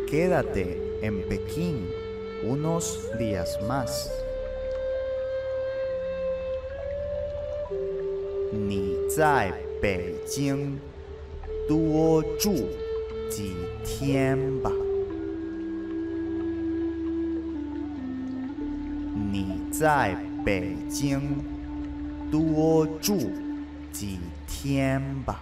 [0.09, 1.87] Quédate en Pekín
[2.45, 4.09] unos días más。
[8.53, 10.79] 你在北京
[11.69, 12.69] 多住
[13.31, 13.53] 几
[13.85, 14.73] 天吧。
[19.81, 21.21] 在北京
[22.31, 23.17] 多住
[23.93, 25.41] 几天吧。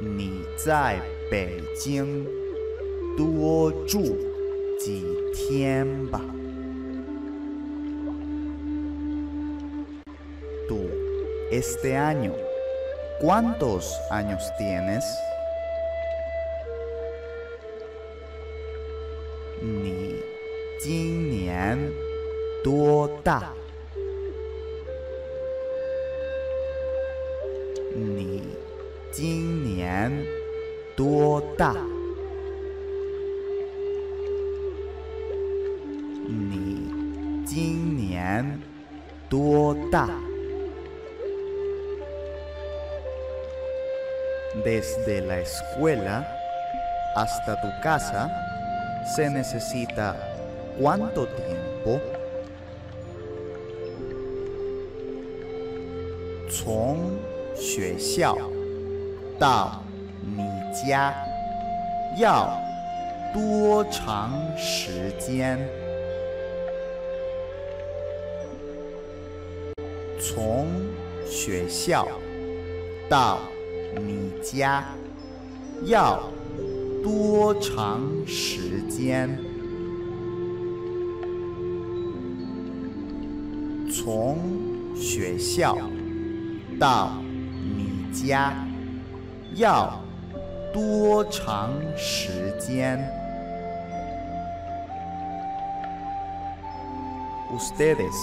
[0.00, 1.00] 你在
[1.30, 2.26] 北京
[3.16, 4.16] 多住
[4.78, 5.04] 几
[5.34, 6.20] 天吧。
[10.68, 10.88] Tú
[11.50, 12.32] este año,
[13.20, 15.04] ¿cuántos años tienes?
[27.95, 28.41] Ni
[29.15, 30.25] jin nian
[30.97, 31.41] duo.
[36.27, 38.73] Ni jin nian.
[44.63, 46.27] Desde la escuela
[47.15, 48.29] hasta tu casa
[49.15, 50.15] se necesita
[50.79, 51.72] cuánto tiempo.
[56.63, 56.97] 从
[57.53, 58.37] 学校
[59.37, 59.83] 到
[60.21, 61.13] 你家
[62.17, 62.57] 要
[63.33, 65.59] 多长时间？
[70.17, 70.69] 从
[71.25, 72.07] 学校
[73.09, 73.39] 到
[73.97, 74.85] 你家
[75.83, 76.23] 要
[77.03, 79.37] 多长时间？
[83.91, 84.37] 从
[84.95, 85.77] 学校
[86.83, 88.53] 到你家
[89.55, 89.97] 要
[90.73, 92.99] 多长时间
[97.55, 98.13] ？Ustedes,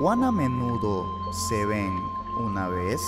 [0.00, 1.92] ¿cuán a menudo se ven
[2.40, 3.02] una vez?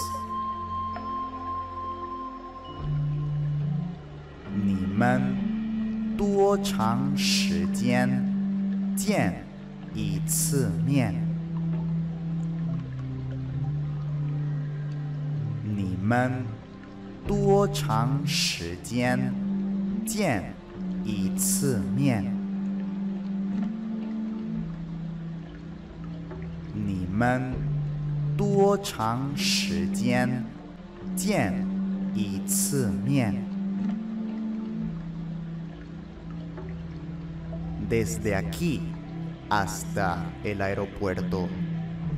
[4.54, 8.22] 你们多长时间
[8.94, 9.46] 见
[9.94, 11.17] 一次面？
[16.07, 16.45] 们
[17.27, 19.33] 多长时间
[20.05, 20.53] 见
[21.03, 22.25] 一次面？
[26.73, 27.53] 你们
[28.35, 30.43] 多长时间
[31.15, 31.53] 见
[32.13, 33.35] 一次面？
[37.89, 38.81] Desde aquí
[39.49, 41.47] hasta el aeropuerto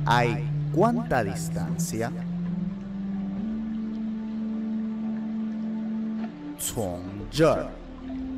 [0.06, 2.10] hay cuánta distancia?
[6.63, 6.99] 从
[7.31, 7.65] 这儿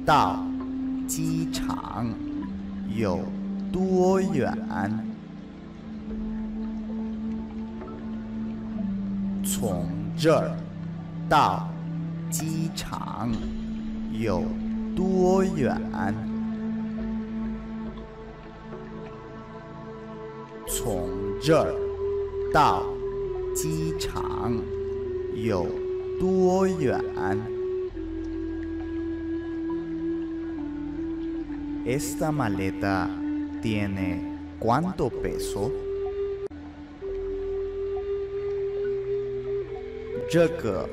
[0.06, 0.41] 到
[1.06, 2.08] 机场
[2.95, 3.20] 有
[3.70, 4.50] 多远？
[9.44, 10.56] 从这儿
[11.28, 11.68] 到
[12.32, 13.30] 机场
[14.14, 14.41] 有
[14.95, 15.76] 多远？
[20.66, 21.10] 从
[21.41, 21.76] 这儿
[22.54, 22.84] 到
[23.54, 24.54] 机场
[25.36, 25.68] 有
[26.22, 27.04] 多远
[31.85, 33.09] ？Esta maleta
[33.62, 34.20] tiene
[34.59, 35.70] cuánto peso？
[40.31, 40.86] 这个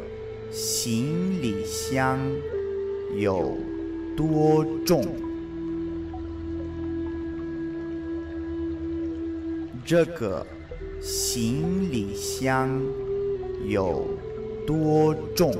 [0.49, 2.17] 行李箱
[3.17, 3.57] 有
[4.15, 4.65] 多
[15.35, 15.53] 重？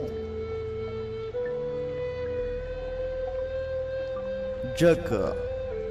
[4.81, 5.37] 这个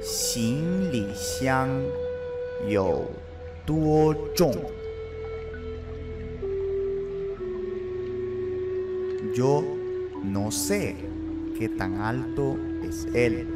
[0.02, 1.68] 行李箱
[2.66, 3.08] 有
[3.64, 4.52] 多重
[9.32, 9.62] ？？Yo
[10.24, 10.96] no sé
[11.56, 13.46] qué tan alto es él.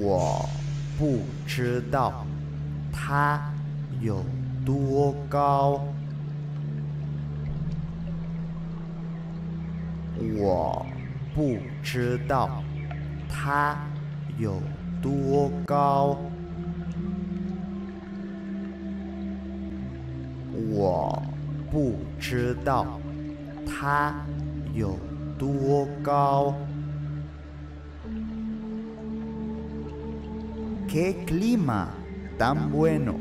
[0.00, 0.48] 我
[0.98, 2.26] 不知道
[2.92, 3.54] 它
[4.00, 4.24] 有
[4.66, 5.91] 多高。
[10.52, 10.84] 我
[11.34, 12.62] 不知道
[13.26, 13.74] 它
[14.36, 14.60] 有
[15.00, 16.18] 多高。
[20.70, 21.22] 我
[21.70, 23.00] 不知道
[23.64, 24.14] 它
[24.74, 24.98] 有
[25.38, 26.54] 多高。
[30.86, 31.86] ¡Qué clima
[32.38, 33.14] tan bueno!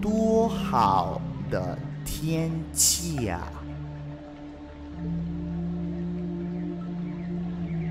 [0.00, 1.05] 多好
[2.25, 3.41] 天气呀！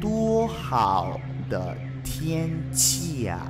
[0.01, 3.41] 多好的天气呀！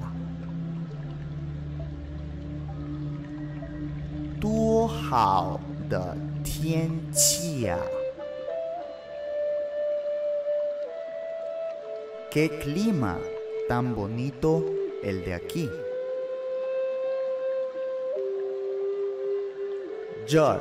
[4.41, 7.79] 多好的天气呀！
[12.33, 13.19] Qué clima
[13.69, 14.63] tan bonito
[15.03, 15.69] el de aquí.
[20.27, 20.61] 这儿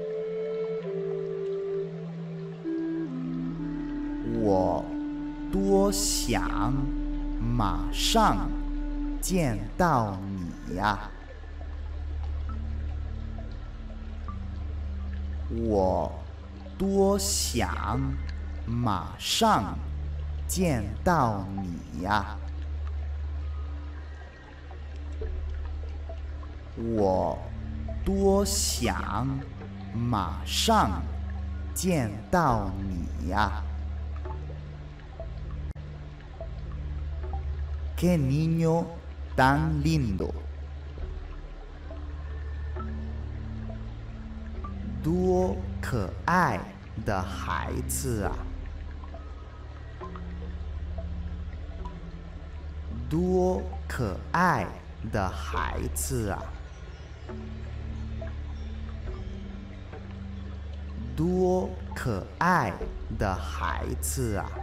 [5.91, 6.73] 想
[7.39, 8.49] 马上
[9.21, 10.17] 见到
[10.67, 10.97] 你呀！
[15.67, 16.11] 我
[16.77, 17.99] 多想
[18.65, 19.77] 马上
[20.47, 22.37] 见到你呀！
[26.95, 27.37] 我
[28.05, 29.27] 多想
[29.93, 31.03] 马上
[31.75, 33.61] 见到你呀
[38.01, 38.85] ！Qué niño
[39.35, 40.33] tan lindo！
[45.03, 46.59] 多可爱
[47.05, 48.33] 的孩子啊！
[53.07, 54.65] 多可爱
[55.11, 56.41] 的孩子啊！
[61.15, 62.73] 多可爱
[63.19, 64.60] 的孩子啊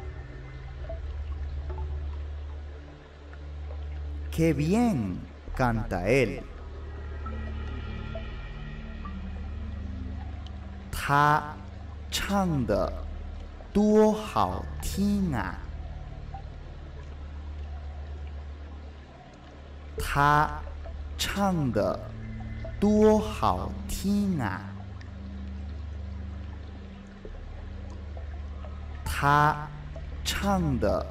[4.39, 5.17] ！Qué bien
[5.57, 6.43] canta él！
[10.93, 11.57] 他
[12.09, 12.93] 唱的
[13.73, 15.59] 多好听啊！
[19.99, 20.49] 他
[21.19, 21.99] 唱的
[22.79, 24.61] 多好听啊！
[29.05, 29.69] 他
[30.25, 31.05] 唱的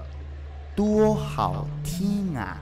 [0.74, 2.56] 多好听啊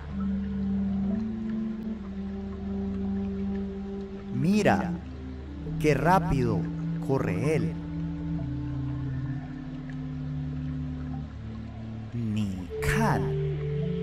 [12.12, 13.20] 你看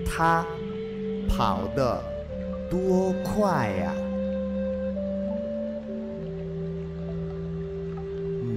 [0.05, 0.45] 他
[1.29, 2.03] 跑得
[2.69, 3.93] 多快呀！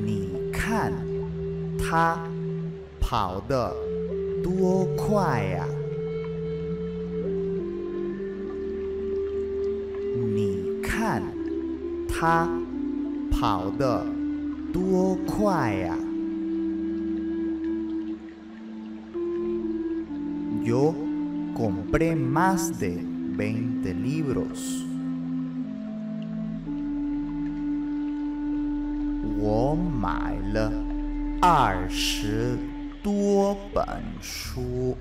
[0.05, 0.93] 你看
[1.79, 2.19] 他
[3.01, 3.73] 跑得
[4.43, 5.65] 多快呀！
[12.19, 12.49] 他
[13.31, 14.07] 跑得
[14.73, 15.95] 多快呀
[20.65, 20.95] ！Yo
[21.55, 23.05] compré más de
[23.37, 24.87] veinte libros.
[29.39, 30.73] 我买了
[31.43, 32.59] 二十
[33.03, 33.87] 多本
[34.23, 34.97] 书。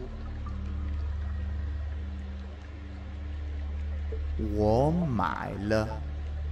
[4.53, 5.87] 我买了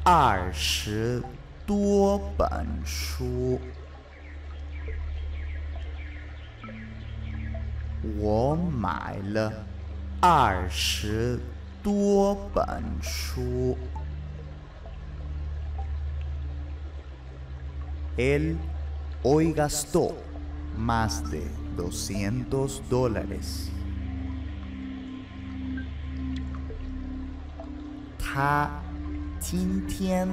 [0.04, 1.22] 二十
[1.66, 3.60] 多本书。
[8.18, 9.52] 我买了
[10.20, 11.38] 二十
[11.82, 13.76] 多本书。
[18.16, 18.56] Él
[19.22, 20.16] hoy gastó
[20.76, 21.42] más de
[21.76, 23.70] 200 dólares.
[28.18, 28.70] 他
[29.43, 30.25] 今天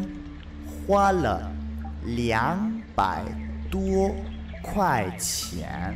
[0.87, 1.51] 花了
[2.05, 3.25] 两百
[3.69, 4.15] 多
[4.63, 5.95] 块钱。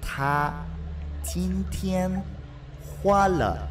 [0.00, 0.52] 他
[1.22, 2.10] 今天
[2.80, 3.68] 花了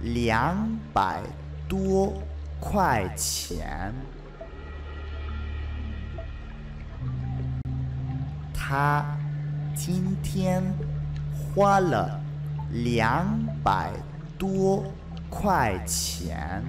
[0.00, 0.56] 两
[0.94, 1.20] 百
[1.68, 2.14] 多。
[2.60, 3.94] 块钱，
[8.52, 9.16] 他
[9.76, 10.60] 今天
[11.54, 12.20] 花了
[12.72, 13.24] 两
[13.62, 13.92] 百
[14.37, 14.93] 多
[15.29, 16.63] 块钱。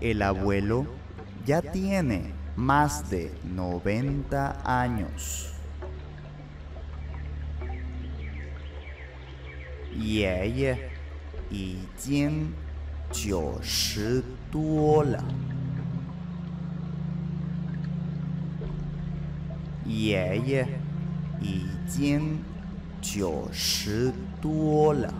[0.00, 0.86] El abuelo
[1.46, 5.52] ya tiene más de noventa años.
[9.96, 10.94] 爷爷。
[11.50, 12.52] 已经
[13.12, 14.20] 九十
[14.50, 15.22] 多了，
[19.84, 20.66] 爷爷
[21.40, 22.38] 已经
[23.00, 25.12] 九十多了，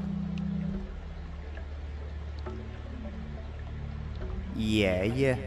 [4.54, 5.38] 爷爷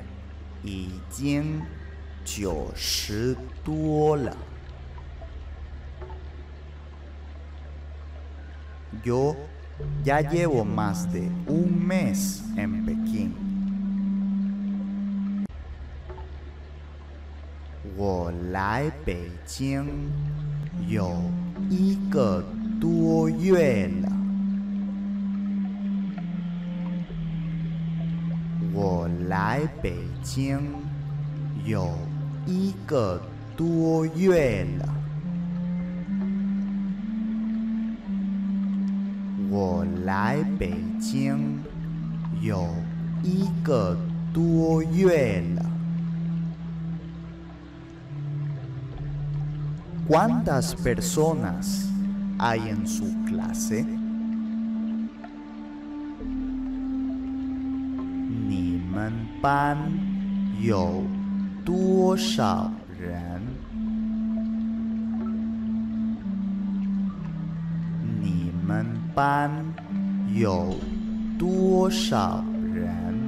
[0.63, 1.61] 已经
[2.23, 4.35] 九十多了。
[9.03, 9.35] 有。
[10.03, 13.29] Ya llevo más de un mes en Pekín.
[17.95, 19.85] 我来北京
[20.87, 21.21] 有
[21.72, 22.44] 一个
[22.78, 24.12] 多月了。
[28.74, 30.60] 我来北京
[31.64, 31.96] 有
[32.44, 33.18] 一个
[33.56, 34.94] 多月了。
[39.48, 41.58] 我来北京
[42.42, 42.68] 有
[43.22, 43.96] 一个
[44.30, 45.71] 多月了。
[50.06, 51.88] ¿Cuántas personas
[52.38, 53.84] hay en su clase?
[58.48, 61.02] Niman Pan Yo
[61.64, 63.42] Duo Shao Ren.
[68.20, 69.74] Ni Men Pan
[70.34, 70.76] Yo
[71.38, 73.22] Duo Shao Ren.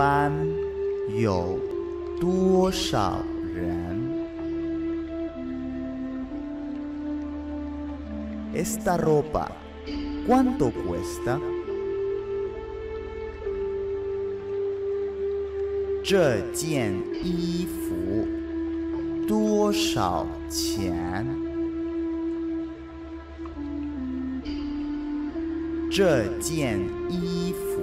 [0.00, 0.49] Pan
[1.20, 1.58] 有
[2.18, 3.22] 多少
[3.54, 4.00] 人
[8.54, 9.48] ？Esta ropa
[10.26, 11.38] cuánto cuesta？
[16.02, 18.26] 这件衣服。
[19.28, 21.24] 多少钱？
[25.88, 27.80] 这件衣服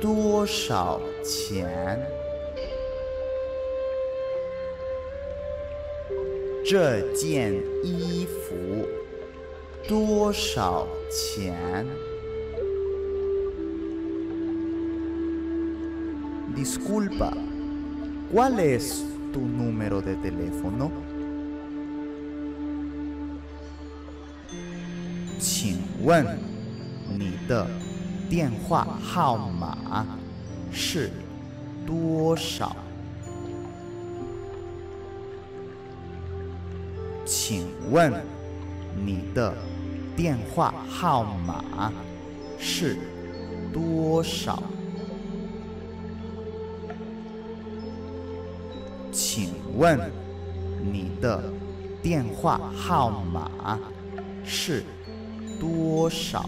[0.00, 2.00] 多少钱？
[6.64, 7.52] 这件
[7.82, 8.86] 衣服
[9.88, 11.84] 多少钱？
[16.54, 20.90] Disculpa，¿cuál es？tu número de teléfono？
[25.40, 26.24] 请问
[27.08, 27.66] 你的
[28.29, 30.05] 电话号码
[30.71, 31.09] 是
[31.85, 32.75] 多少？
[37.25, 38.13] 请问
[39.05, 39.53] 你的
[40.15, 41.91] 电话号码
[42.59, 42.97] 是
[43.73, 44.61] 多少？
[49.11, 49.99] 请问
[50.83, 51.41] 你的
[52.03, 53.79] 电话号码
[54.43, 54.83] 是
[55.59, 56.47] 多少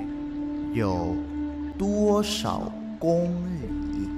[0.72, 1.14] 有
[1.78, 4.08] 多少公里？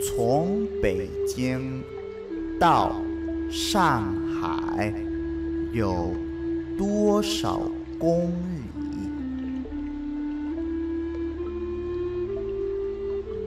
[0.00, 1.82] 从北京
[2.58, 2.92] 到
[3.50, 4.04] 上
[4.40, 4.92] 海
[5.72, 6.10] 有
[6.76, 7.60] 多少
[7.98, 8.32] 公里？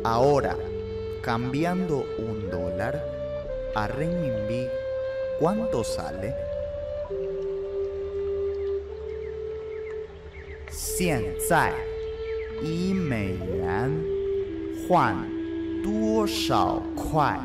[0.04, 0.56] Ahora,
[1.24, 2.96] cambiando un dólar
[3.74, 4.68] a renminbi,
[5.40, 6.32] ¿cuánto sale?
[11.03, 11.73] 现在
[12.61, 13.91] 一美元
[14.87, 15.17] 换
[15.83, 17.41] 多少块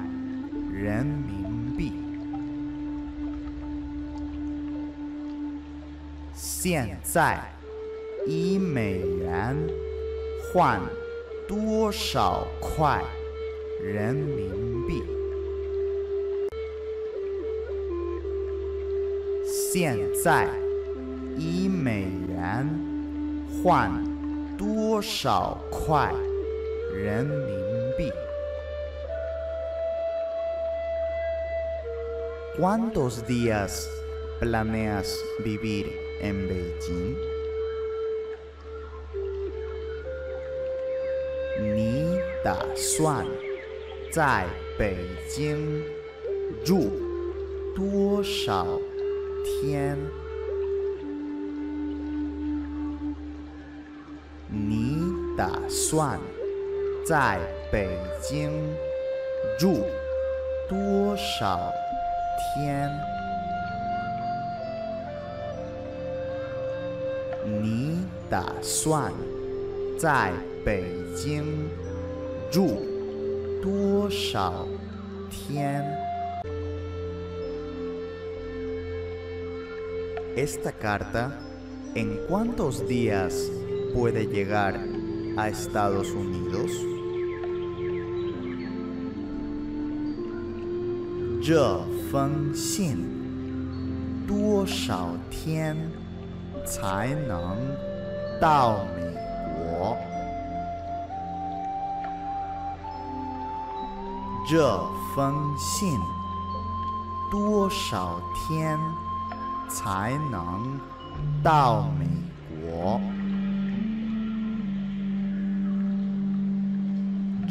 [0.74, 1.94] 人民币？
[6.34, 7.40] 现在
[8.28, 9.56] 一美元
[10.52, 10.82] 换
[11.48, 13.02] 多少块
[13.82, 14.52] 人民
[14.86, 15.02] 币？
[19.48, 20.50] 现在
[21.38, 22.25] 一美元
[23.66, 23.92] 换
[24.60, 26.14] 多少块
[26.94, 27.58] 人民
[27.98, 28.14] 币
[32.60, 33.90] ？¿Cuántos días
[34.40, 35.08] planeas
[35.44, 35.88] vivir
[36.22, 37.16] en Beijing?
[41.60, 43.26] 你打算
[44.12, 44.46] 在
[44.78, 44.96] 北
[45.28, 45.84] 京
[46.64, 46.92] 住
[47.76, 48.68] 多少
[49.44, 49.98] 天？
[55.37, 56.19] 打算
[57.07, 57.39] 在
[57.71, 57.89] 北
[58.21, 58.51] 京
[59.59, 59.87] 住
[60.69, 61.73] 多少
[62.55, 62.91] 天？
[67.45, 69.13] 你打算
[69.99, 70.33] 在
[70.65, 70.85] 北
[71.17, 71.69] 京
[72.51, 72.83] 住
[73.63, 74.67] 多少
[75.31, 75.85] 天？
[80.37, 81.33] Esta carta,
[81.95, 83.51] ¿en cuántos días
[83.93, 84.79] puede llegar
[85.38, 86.72] a Estados Unidos?
[91.44, 91.80] 这
[92.12, 93.06] 封信
[94.28, 95.78] 多少天
[96.66, 97.58] 才能
[98.42, 99.02] 到美
[99.54, 99.96] 国？
[104.48, 104.80] 这
[105.16, 106.00] 封信
[107.32, 108.80] 多少天
[109.68, 110.80] 才能
[111.44, 112.08] 到美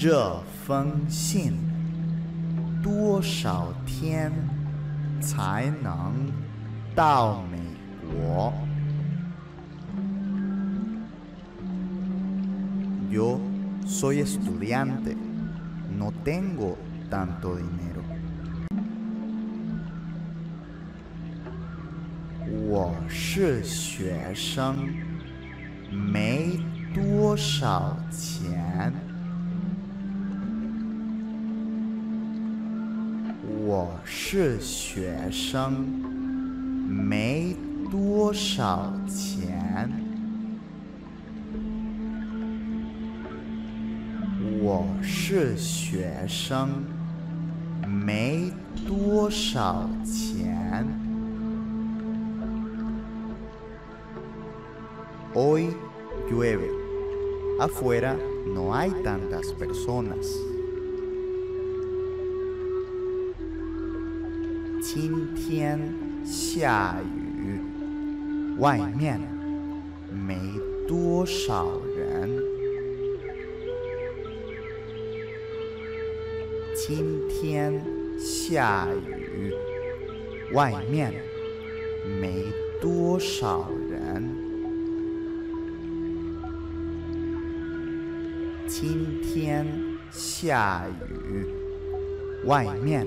[0.06, 1.55] 这封信
[2.82, 4.31] 多少天
[5.18, 6.31] 才能
[6.94, 7.56] 到美
[8.12, 8.52] 国
[13.10, 13.39] ？Yo
[13.86, 15.16] soy estudiante,
[15.98, 16.76] no tengo
[17.10, 18.05] tanto dinero.
[22.68, 24.76] 我是学生，
[25.90, 26.60] 没
[26.93, 28.64] 多少钱。
[34.36, 35.86] 是学生，
[36.89, 37.55] 没
[37.89, 39.89] 多少钱。
[44.61, 46.82] 我是学生，
[47.86, 48.51] 没
[48.85, 50.85] 多少钱。
[55.32, 55.69] Hoy
[56.28, 56.73] llueve.
[57.61, 58.16] Afuera
[58.52, 60.27] no hay tantas personas.
[65.46, 65.78] 天
[66.24, 67.60] 下雨，
[68.58, 69.20] 外面
[70.10, 70.38] 没
[70.88, 72.30] 多少人。
[76.74, 77.78] 今天
[78.18, 79.52] 下雨，
[80.54, 81.12] 外面
[82.18, 82.46] 没
[82.80, 84.26] 多少人。
[88.66, 89.66] 今天
[90.10, 90.86] 下
[91.28, 91.44] 雨，
[92.46, 93.06] 外面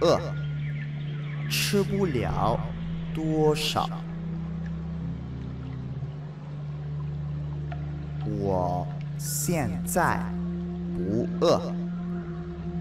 [0.00, 0.18] 饿，
[1.48, 2.58] 吃不了
[3.14, 3.88] 多少。
[8.38, 8.86] 我
[9.18, 10.20] 现在
[10.96, 11.60] 不饿，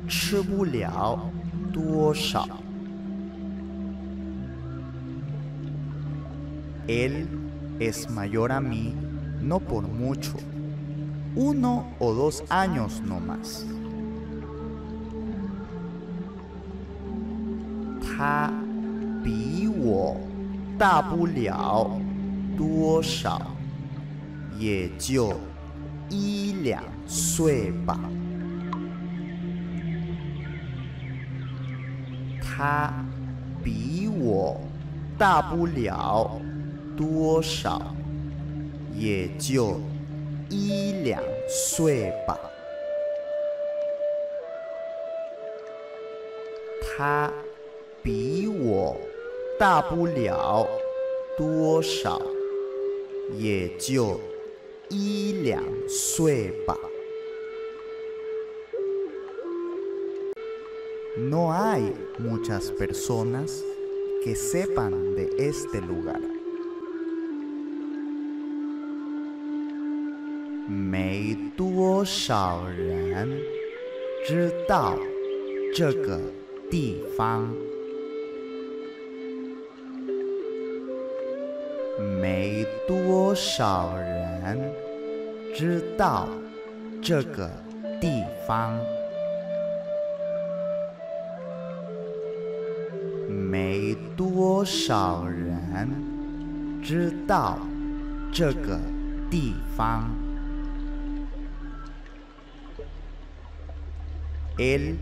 [0.08, 1.20] 吃不了
[1.74, 2.46] 多少。
[2.46, 2.92] 我现在不饿，吃
[5.22, 6.52] 不了多
[6.84, 6.88] 少。
[6.88, 7.28] Él
[7.80, 8.94] es mayor a mí,
[9.42, 10.38] no por mucho,
[11.36, 13.66] uno o dos años no más.
[18.17, 18.51] 他
[19.23, 20.17] 比我
[20.79, 21.91] 大不了
[22.57, 23.43] 多少，
[24.59, 25.35] 也就
[26.09, 28.01] 一两岁吧。
[32.41, 32.91] 他
[33.63, 34.59] 比我
[35.19, 36.41] 大不了
[36.97, 37.95] 多少，
[38.95, 39.79] 也就
[40.49, 42.39] 一两岁吧。
[46.97, 47.31] 他
[48.06, 48.98] 比我
[49.60, 50.68] 大不了
[51.38, 52.22] 多少，
[53.38, 54.20] 也就
[54.90, 56.78] 一两岁吧。
[61.18, 63.62] No hay muchas personas
[64.24, 66.20] que sepan de este lugar.
[70.68, 73.42] 没多少人
[74.26, 74.98] 知道
[75.76, 76.20] 这个
[76.70, 77.54] 地方。
[82.27, 84.59] 没多少人
[85.55, 86.29] 知道
[87.01, 87.49] 这个
[88.01, 88.77] 地方。
[93.29, 95.89] 没多少人
[96.83, 97.61] 知道
[98.33, 98.77] 这个
[99.31, 100.11] 地方。
[104.59, 104.97] Él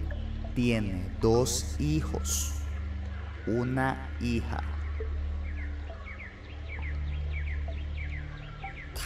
[0.54, 2.52] tiene dos hijos,
[3.46, 4.73] una hija.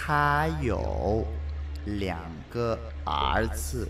[0.08, 1.22] 他有
[1.84, 2.18] 两
[2.48, 3.86] 个儿子，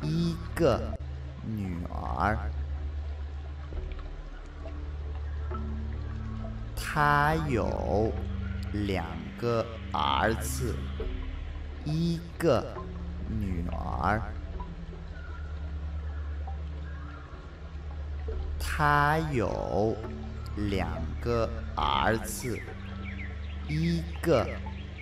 [0.00, 0.80] 一个
[1.44, 2.38] 女儿。
[6.74, 8.10] 他有
[8.72, 9.04] 两
[9.38, 9.62] 个
[9.92, 10.74] 儿子，
[11.84, 12.64] 一个
[13.28, 14.18] 女儿。
[18.58, 19.94] 他有
[20.56, 20.88] 两
[21.20, 22.58] 个儿子，
[23.68, 24.48] 一个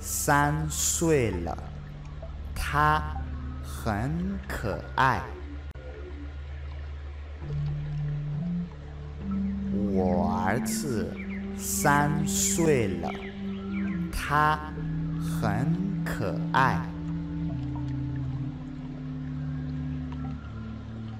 [0.00, 1.56] 三岁了，
[2.54, 3.02] 他
[3.62, 5.20] 很可爱。
[9.92, 11.10] 我儿子
[11.56, 13.10] 三岁了，
[14.12, 14.58] 他
[15.40, 15.66] 很
[16.04, 16.78] 可爱。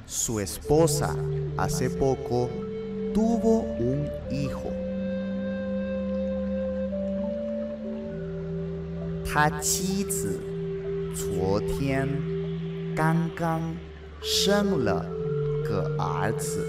[0.06, 1.14] Su esposa
[1.56, 2.48] hace poco
[3.12, 4.79] tuvo un hijo。
[9.33, 10.41] 他妻子
[11.15, 12.05] 昨天
[12.93, 13.61] 刚刚
[14.21, 15.05] 生了
[15.63, 16.65] 个儿子。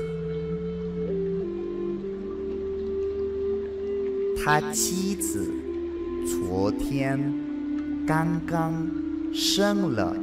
[4.45, 5.53] 他妻子
[6.25, 7.21] 昨天
[8.07, 8.73] 刚刚
[9.35, 10.15] 生了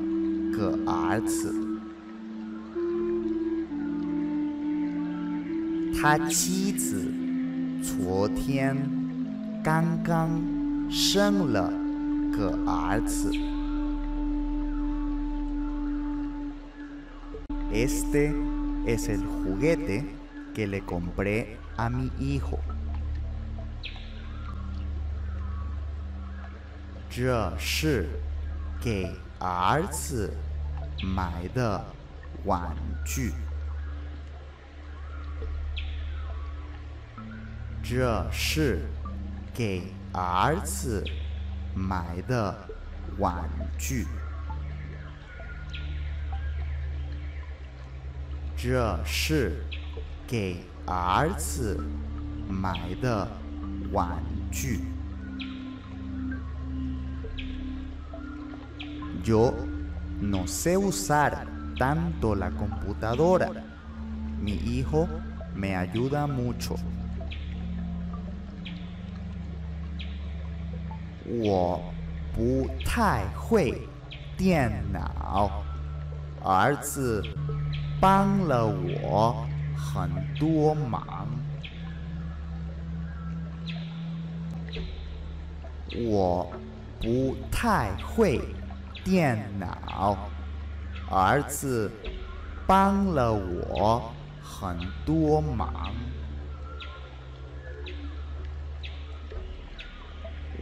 [0.53, 1.53] 个儿子。
[5.93, 7.03] 他妻子
[7.83, 8.77] 昨天
[9.61, 10.41] 刚刚
[10.89, 11.78] 生了
[12.32, 13.30] 个儿子。
[17.72, 18.32] Este
[18.86, 20.14] es el juguete
[20.54, 22.58] que le compré a mi hijo。
[27.10, 28.08] 这是
[28.80, 29.08] 给
[29.38, 30.32] 儿子
[31.02, 31.84] 买的
[32.44, 33.32] 玩具。
[37.82, 38.86] 这是
[39.52, 41.04] 给儿子
[41.79, 42.53] 买的
[43.17, 44.05] 玩具。
[48.57, 49.63] 这是
[50.27, 51.81] 给儿子
[52.49, 53.25] 买的
[53.93, 54.81] 玩具。
[59.23, 59.53] Yo
[60.21, 61.47] no sé usar
[61.77, 63.49] tanto la computadora.
[64.41, 65.07] Mi hijo
[65.55, 66.75] me ayuda mucho.
[71.31, 71.79] 我
[72.33, 73.87] 不太会
[74.35, 75.63] 电脑，
[76.43, 77.23] 儿子
[78.01, 79.45] 帮了我
[79.77, 81.27] 很多忙。
[86.07, 86.51] 我
[86.99, 88.41] 不太会
[89.03, 90.17] 电脑，
[91.11, 91.91] 儿子
[92.65, 94.11] 帮了我
[94.41, 94.75] 很
[95.05, 95.93] 多忙。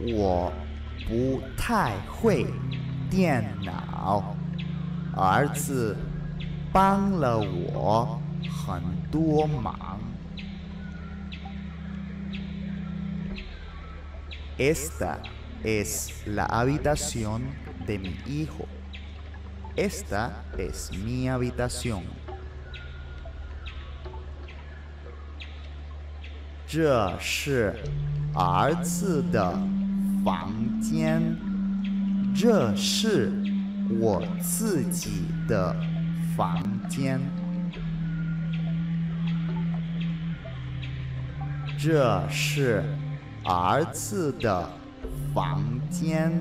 [0.00, 0.52] 我
[1.06, 2.46] 不太会
[3.10, 4.36] 电脑，
[5.16, 5.96] 儿子
[6.72, 9.98] 帮了我很多忙。
[14.58, 15.18] Esta
[15.62, 17.42] es la habitación
[17.86, 18.66] de mi hijo.
[19.76, 22.02] Esta es mi habitación.
[26.66, 27.74] 这是
[28.34, 29.56] 儿子的
[30.24, 31.36] 房间，
[32.34, 33.32] 这是
[34.00, 35.74] 我自己的
[36.36, 37.20] 房间。
[41.78, 42.84] 这是
[43.44, 44.68] 儿子的
[45.32, 46.32] 房间，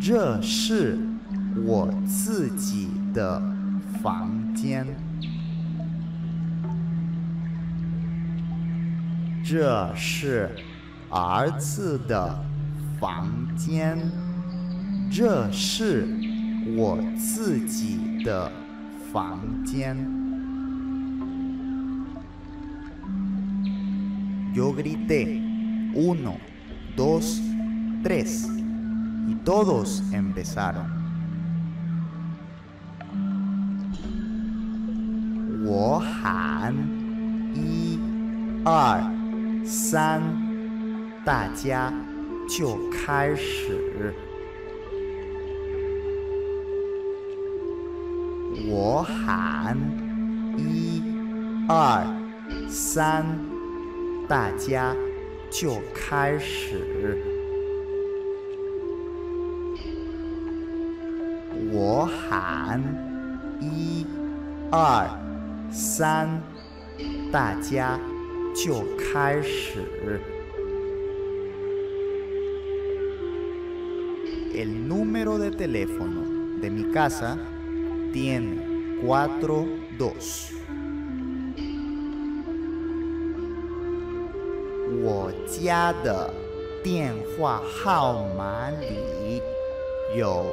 [0.00, 0.98] 这是
[1.64, 3.40] 我自己的
[4.02, 4.86] 房间。
[9.44, 10.50] 这是
[11.10, 12.44] 儿子的
[12.99, 13.97] 房间，
[15.11, 16.07] 这是
[16.75, 18.51] 我自己的
[19.11, 19.95] 房间。
[24.53, 25.39] Yo grité
[25.93, 26.37] uno,
[26.97, 27.39] dos,
[28.03, 28.47] tres
[29.27, 30.87] y todos empezaron.
[35.65, 36.73] 我喊
[37.53, 37.99] 一、
[38.65, 38.99] 二、
[39.63, 40.21] 三，
[41.23, 41.93] 大家
[42.48, 44.12] 就开始。
[48.66, 49.76] 我喊
[50.56, 51.02] 一、
[51.68, 52.04] 二、
[52.68, 53.24] 三，
[54.28, 54.94] 大家
[55.50, 57.18] 就开始。
[61.72, 62.80] 我喊
[63.60, 64.06] 一、
[64.70, 65.08] 二、
[65.70, 66.40] 三，
[67.32, 67.98] 大家
[68.54, 70.20] 就开始。
[74.53, 76.25] El número de teléfono
[76.61, 77.37] de mi casa
[78.11, 80.59] tiene 42.
[85.01, 86.33] 我家的
[86.83, 89.41] 电话号码里
[90.17, 90.45] 有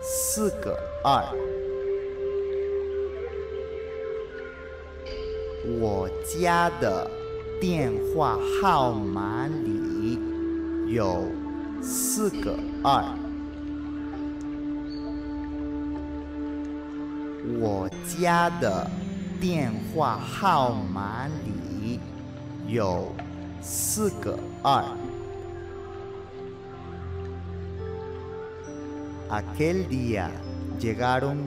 [0.00, 1.22] 四个二。
[5.80, 7.08] 我家的
[7.60, 10.18] 电话号码里
[10.88, 11.24] 有
[11.80, 13.19] 四个二。
[17.43, 17.89] 我
[18.19, 18.87] 家的
[19.39, 21.99] 电话号码里
[22.67, 23.11] 有
[23.61, 24.83] 四个二。
[29.29, 30.29] Aquel día
[30.79, 31.37] llegaron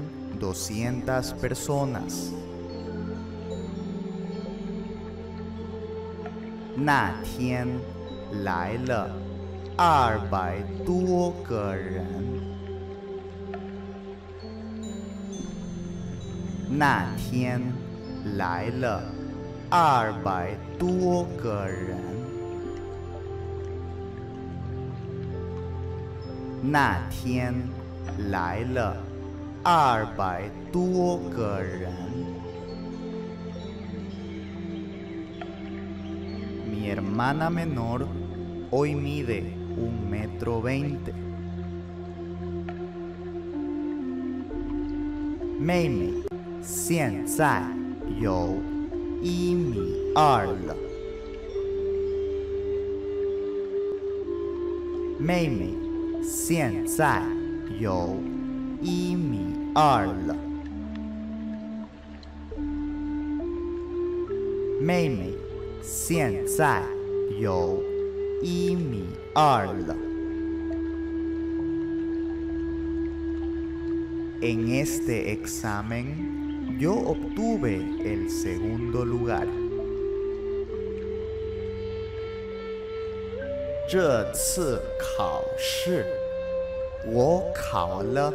[0.41, 2.33] 200 personas.
[6.75, 7.69] 那天
[8.43, 9.09] 来了
[9.77, 12.44] 二百多个人。
[16.74, 17.62] 那天
[18.38, 19.02] 来了
[19.70, 21.98] 二百多个人。
[26.62, 27.54] 那天
[28.30, 28.96] 来了
[29.64, 31.92] 二百多个人。
[36.68, 38.06] Mi hermana menor
[38.72, 39.44] hoy mide
[39.78, 41.14] un metro veinte.
[45.60, 46.23] 妹妹
[46.64, 47.64] 现在
[48.20, 48.58] 有
[49.22, 50.76] 一米二了。
[55.20, 55.74] 妹妹
[56.24, 57.22] 现在
[57.80, 58.16] 有
[58.82, 60.36] 一米二了。
[64.82, 65.34] 妹妹
[65.82, 66.82] 现在
[67.40, 67.84] 有
[68.42, 69.96] 一米二了。
[74.42, 76.43] En este examen
[76.79, 79.47] yo obtuve el segundo lugar.
[83.89, 86.05] 这次考试，
[87.07, 88.33] 我考了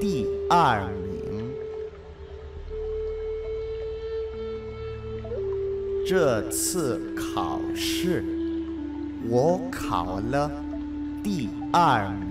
[0.00, 1.52] 第二名。
[6.06, 8.24] 这次考试，
[9.28, 10.50] 我考了
[11.22, 12.27] 第二名。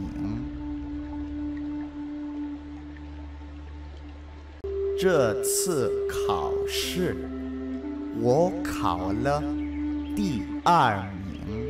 [4.98, 7.16] 这次考试
[8.20, 9.42] 我考了
[10.14, 11.68] 第二名。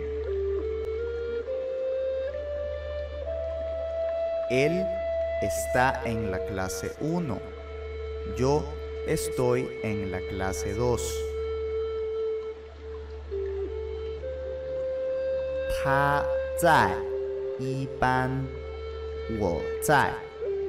[4.51, 4.85] Él
[5.43, 7.39] está en la clase 1.
[8.37, 8.63] Yo
[9.09, 10.99] estoy en la clase 2.
[15.83, 16.23] 他
[16.61, 16.91] 在
[17.59, 18.31] 一班，
[19.41, 20.13] 我在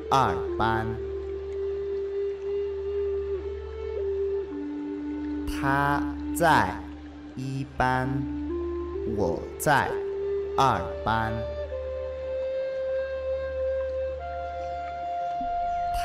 [0.10, 0.88] 二班。
[5.58, 6.02] 他
[6.36, 6.74] 在
[7.36, 8.10] 一班，
[9.18, 9.88] 我在
[10.58, 11.32] 二班。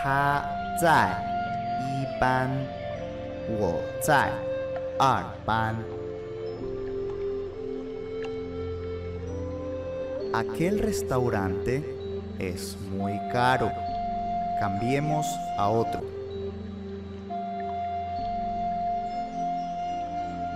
[0.00, 0.44] 他
[0.80, 1.10] 在
[1.80, 2.48] 一班，
[3.48, 4.30] 我在
[4.98, 5.74] 二班。
[10.32, 11.82] Aquel restaurante
[12.38, 13.70] es muy caro.
[14.60, 15.26] Cambiemos
[15.59, 16.11] a otro.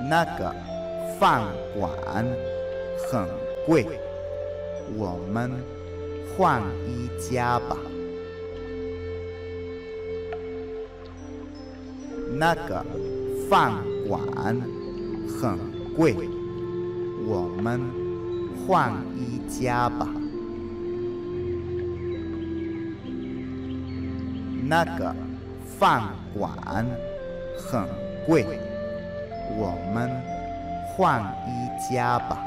[0.10, 0.56] 那个
[1.20, 1.44] 饭
[1.78, 1.92] 馆
[3.12, 3.28] 很
[3.66, 3.86] 贵，
[4.96, 5.52] 我们
[6.38, 7.76] 换一家吧。
[12.40, 12.86] 那个
[13.50, 13.74] 饭
[14.08, 14.22] 馆
[15.28, 15.58] 很
[15.96, 16.16] 贵，
[17.28, 17.82] 我们
[18.66, 20.08] 换一家吧。
[24.70, 25.14] 那个
[25.78, 26.04] 饭
[26.38, 26.52] 馆
[27.58, 27.86] 很
[28.26, 28.46] 贵，
[29.57, 30.11] 我们
[30.89, 32.39] 换一家吧。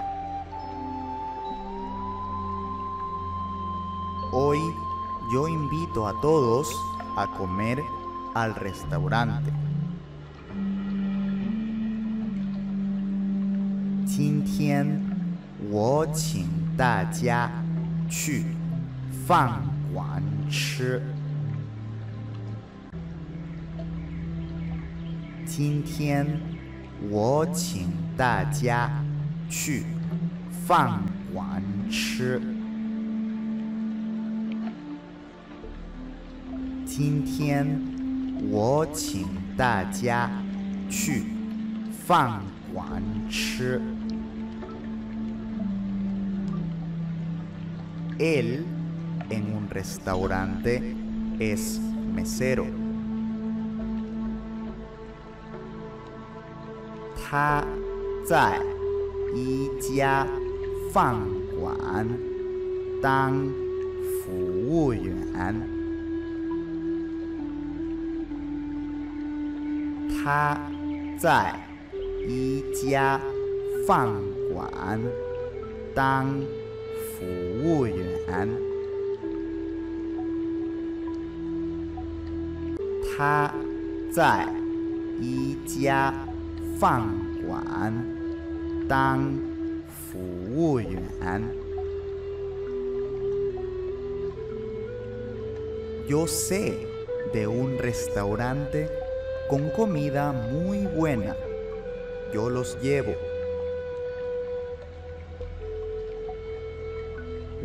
[4.32, 4.60] Hoy
[5.32, 6.68] yo invito a todos
[7.16, 7.82] a comer
[8.34, 9.52] al restaurante.
[14.06, 15.02] 今天
[15.70, 16.48] 我请
[16.78, 17.50] 大家
[18.10, 18.46] 去
[19.26, 19.62] 饭
[19.94, 21.02] 馆吃。
[25.46, 26.28] 今天
[27.09, 28.91] 我请大家
[29.49, 29.85] 去
[30.67, 31.01] 饭
[31.33, 32.41] 馆吃。
[36.85, 37.67] 今天
[38.51, 40.31] 我请大家
[40.91, 41.25] 去
[42.07, 42.43] 饭
[42.75, 43.81] 馆吃。
[48.19, 48.67] Él
[49.31, 50.95] en un restaurante
[51.39, 51.81] es
[52.15, 52.80] mesero.
[57.31, 57.65] 他
[58.25, 58.61] 在
[59.33, 60.27] 一家
[60.93, 61.15] 饭
[61.57, 62.09] 馆
[63.01, 63.33] 当
[64.25, 64.33] 服
[64.67, 65.15] 务员。
[70.11, 70.61] 他
[71.21, 71.55] 在
[72.27, 73.21] 一家
[73.87, 74.09] 饭
[74.53, 75.01] 馆
[75.95, 76.27] 当
[77.15, 77.25] 服
[77.63, 78.49] 务员。
[83.17, 83.55] 他
[84.11, 84.49] 在
[85.21, 86.13] 一家
[86.80, 87.08] 饭
[87.48, 87.94] 馆
[88.88, 89.20] 当
[89.90, 90.20] 服
[90.56, 91.44] 务员。
[96.08, 96.88] Yo sé
[97.34, 98.88] de un restaurante
[99.50, 101.36] con comida muy buena.
[102.32, 103.16] Yo los llevo.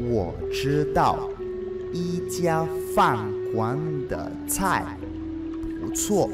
[0.02, 1.28] 我知道
[1.92, 3.18] 一家饭
[3.52, 3.78] 馆
[4.08, 4.96] 的菜
[5.78, 6.30] 不错，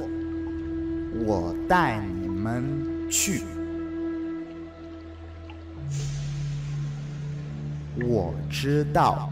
[1.27, 2.64] 我带你 们
[3.10, 3.44] 去。
[8.04, 9.30] 我知道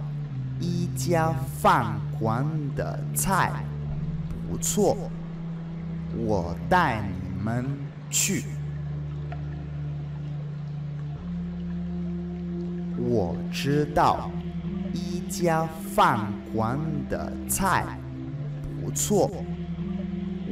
[0.59, 2.45] 一家饭馆
[2.75, 3.51] 的菜
[4.47, 4.95] 不错，
[6.17, 7.65] 我带你们
[8.11, 8.43] 去。
[13.01, 14.29] 我知道
[14.93, 15.65] 一家
[15.95, 16.77] 饭馆
[17.09, 17.85] 的菜
[18.83, 19.31] 不错，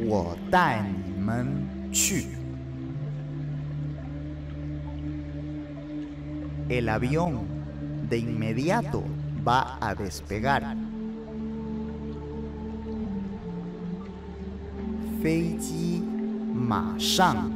[0.05, 1.45] 我带你们
[1.91, 2.36] 去。
[6.68, 7.40] El avión
[8.08, 9.02] de inmediato
[9.46, 10.76] va a despegar.
[15.22, 16.02] 飞机
[16.52, 17.48] 马上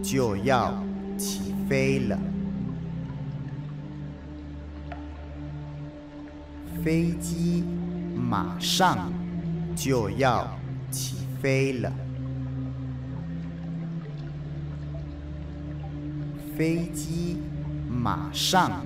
[0.00, 0.72] 就要
[1.18, 2.16] 起飞了。
[6.84, 7.64] 飞机
[8.14, 9.12] 马上
[9.74, 10.46] 就要
[10.88, 11.92] 起飞了。
[16.56, 17.38] 飞机
[17.95, 18.85] 马上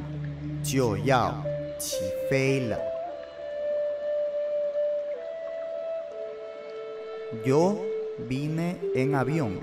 [0.63, 1.43] 就要
[1.79, 1.97] 起
[2.29, 2.77] 飞了。
[7.43, 7.75] Yo
[8.29, 9.57] vine en avión。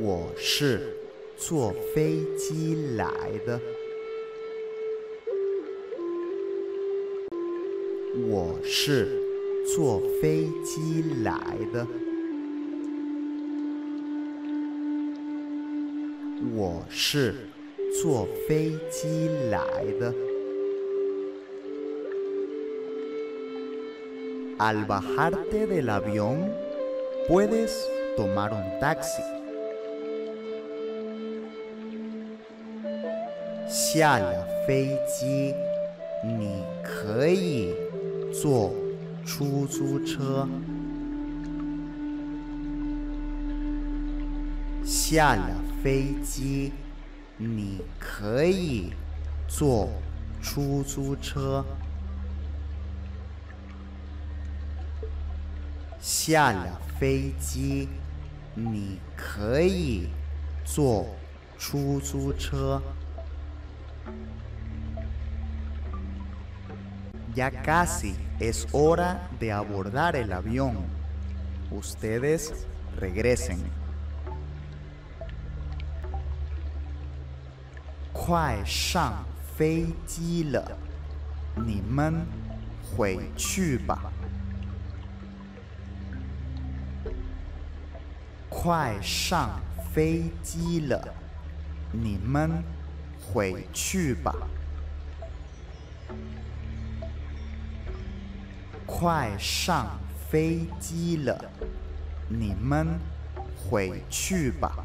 [0.00, 0.96] 我是
[1.36, 3.60] 坐飞机来的。
[8.26, 9.22] 我是
[9.74, 11.86] 坐飞机来的。
[16.40, 17.34] 我是
[18.00, 19.60] 坐飞机来
[19.98, 20.14] 的。
[24.58, 26.48] Al bajarte del avión,
[27.28, 27.72] puedes
[28.16, 29.22] tomar un taxi.
[33.68, 35.54] 下了飞机，
[36.24, 37.74] 你可以
[38.32, 38.72] 坐
[39.26, 40.48] 出租车。
[45.07, 46.73] 下了飞机，
[47.37, 48.93] 你可以
[49.47, 49.89] 坐
[50.41, 51.65] 出租车。
[55.99, 57.87] 下了飞机，
[58.53, 60.09] 你可以
[60.65, 61.07] 坐
[61.57, 62.81] 出租车。
[67.35, 70.75] Ya casi es hora de abordar el avión.
[71.71, 72.53] Ustedes
[72.99, 73.57] regresen.
[78.28, 79.24] 快上
[79.56, 80.76] 飞机了，
[81.56, 82.26] 你们
[82.84, 84.12] 回去吧。
[88.50, 89.58] 快上
[89.94, 91.14] 飞机了，
[91.90, 92.62] 你们
[93.18, 94.34] 回去吧。
[98.84, 99.98] 快上
[100.30, 101.50] 飞机了，
[102.28, 103.00] 你们
[103.56, 104.84] 回去吧。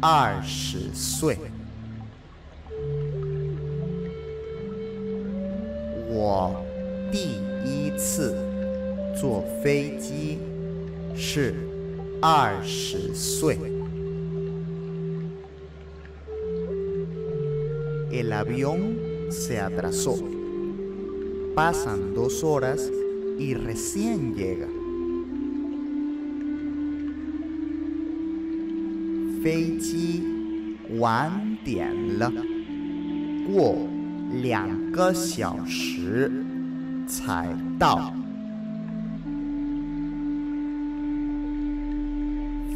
[0.00, 1.36] 二十岁。
[6.08, 6.54] 我
[7.10, 8.36] 第一次
[9.18, 10.38] 坐飞机
[11.14, 11.54] 是
[12.20, 13.58] 二十岁。
[18.12, 20.16] El avión se atrasó.
[21.54, 22.90] Pasan dos horas
[23.38, 24.68] y recién llega.
[29.47, 30.25] 飞机
[30.99, 31.31] 晚
[31.63, 32.29] 点了，
[33.47, 33.77] 过
[34.41, 36.29] 两个小时
[37.07, 37.47] 才
[37.79, 38.13] 到。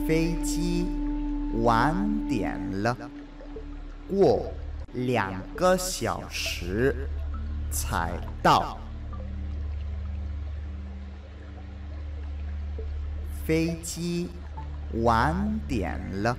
[0.07, 0.85] 飞机
[1.61, 1.93] 晚
[2.29, 2.97] 点了，
[4.07, 4.49] 过
[4.93, 6.95] 两个小时
[7.69, 8.79] 才到。
[13.45, 14.29] 飞机
[15.03, 16.37] 晚点了，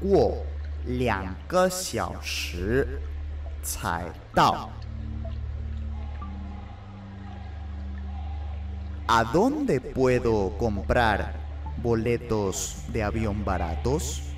[0.00, 0.44] 过
[0.86, 3.00] 两个小时
[3.62, 4.04] 才
[4.34, 4.70] 到。¿
[9.10, 11.32] A dónde puedo comprar
[11.82, 14.28] boletos de avión baratos?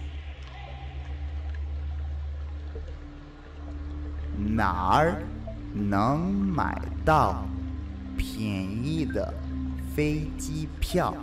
[4.41, 5.23] 哪儿
[5.75, 7.45] 能买到
[8.17, 8.41] 便
[8.85, 9.33] 宜的
[9.95, 11.15] 飞机票？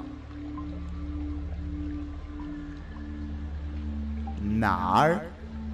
[4.59, 5.21] 哪儿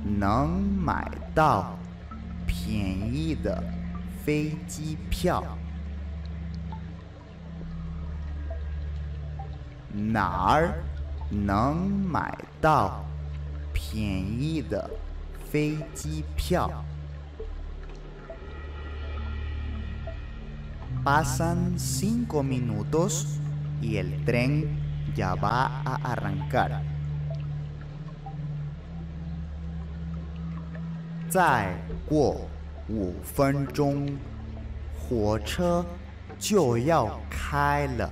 [0.03, 1.77] 能买到
[2.45, 3.63] 便宜的
[4.23, 5.43] 飞机票？
[9.91, 10.73] 哪儿
[11.29, 13.05] 能买到
[13.71, 14.89] 便宜的
[15.51, 16.83] 飞机票？
[21.03, 23.39] Pasan cinco minutos
[23.81, 24.79] y el tren
[25.15, 26.81] ya va a arrancar.
[31.30, 31.74] 再
[32.08, 32.40] 过
[32.88, 34.08] 五分钟，
[34.98, 35.84] 火车
[36.38, 38.10] 就要开了。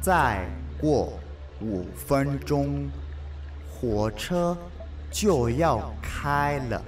[0.00, 0.46] 再
[0.80, 1.12] 过
[1.60, 2.88] 五分钟，
[3.68, 4.56] 火车
[5.10, 6.80] 就要开了。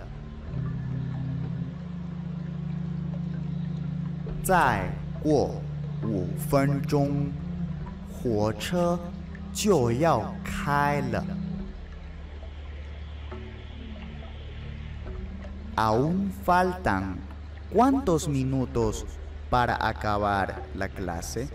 [4.45, 4.89] 再
[5.21, 5.61] 过
[6.05, 7.27] 五分钟，
[8.13, 8.99] 火车
[9.53, 11.25] 就要开了。
[15.83, 17.19] Aún faltan
[17.69, 19.05] cuántos minutos
[19.51, 21.49] para acabar la clase?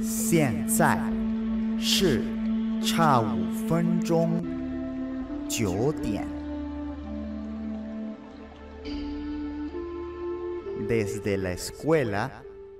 [0.00, 0.98] 现在
[1.78, 2.22] 是
[2.82, 4.42] 差五分钟，
[5.48, 6.26] 九点。
[10.86, 12.30] Desde la escuela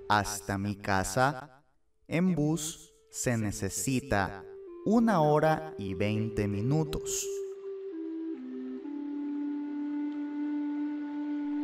[0.08, 1.62] hasta mi casa,
[2.06, 4.44] en bus se necesita
[4.84, 7.24] una hora y veinte minutos.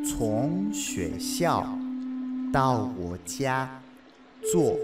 [0.08, 1.66] 从学校
[2.54, 3.82] 到我家
[4.52, 4.78] 坐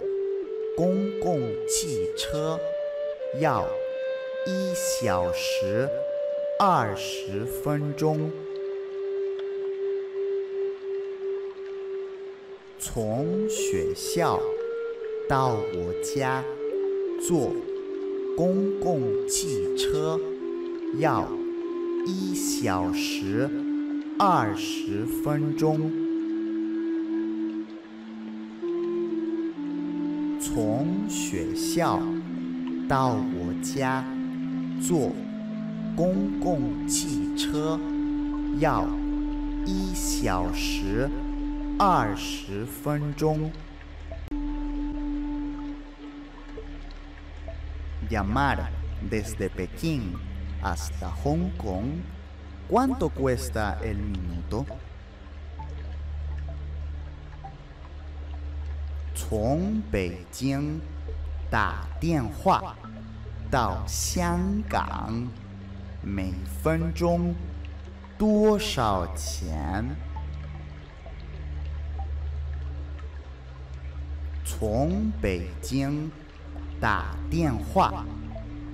[0.76, 2.60] 公共汽车
[3.40, 3.64] 要
[4.48, 5.88] 一小时
[6.60, 8.32] 二十分钟。
[12.80, 14.42] 从学校
[15.30, 16.44] 到我家
[17.28, 17.54] 坐
[18.36, 20.20] 公共汽车
[20.98, 21.28] 要
[22.08, 23.48] 一小时
[24.24, 25.92] 二十分钟。
[30.40, 32.00] 从学校
[32.88, 34.06] 到我家
[34.80, 35.12] 坐
[35.96, 37.80] 公共汽车
[38.60, 38.88] 要
[39.66, 41.10] 一小时。
[41.80, 43.52] 二十分钟。
[48.08, 48.70] Llamar
[49.10, 50.14] desde Pekín
[50.62, 52.21] hasta Hong Kong.
[52.72, 54.66] ¿Cuánto cuesta el minuto?
[59.14, 60.80] 从北京
[61.50, 62.78] 打电话
[63.52, 65.28] 到香港，
[66.02, 66.32] 每
[66.64, 67.36] 分钟
[68.18, 69.94] 多少钱？
[74.46, 76.10] 从北京
[76.80, 78.06] 打电话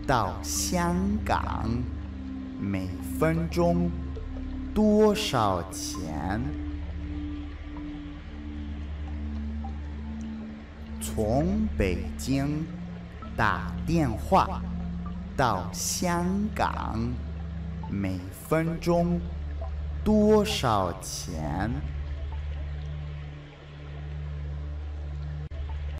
[0.06, 0.96] 到香
[1.26, 1.82] 港，
[2.60, 2.88] 每
[3.20, 3.92] 分钟
[4.74, 6.42] 多少钱？
[11.00, 12.66] 从北京
[13.36, 14.62] 打电话
[15.36, 16.26] 到香
[16.56, 17.00] 港，
[17.90, 19.22] 每分钟
[20.04, 21.72] 多少钱？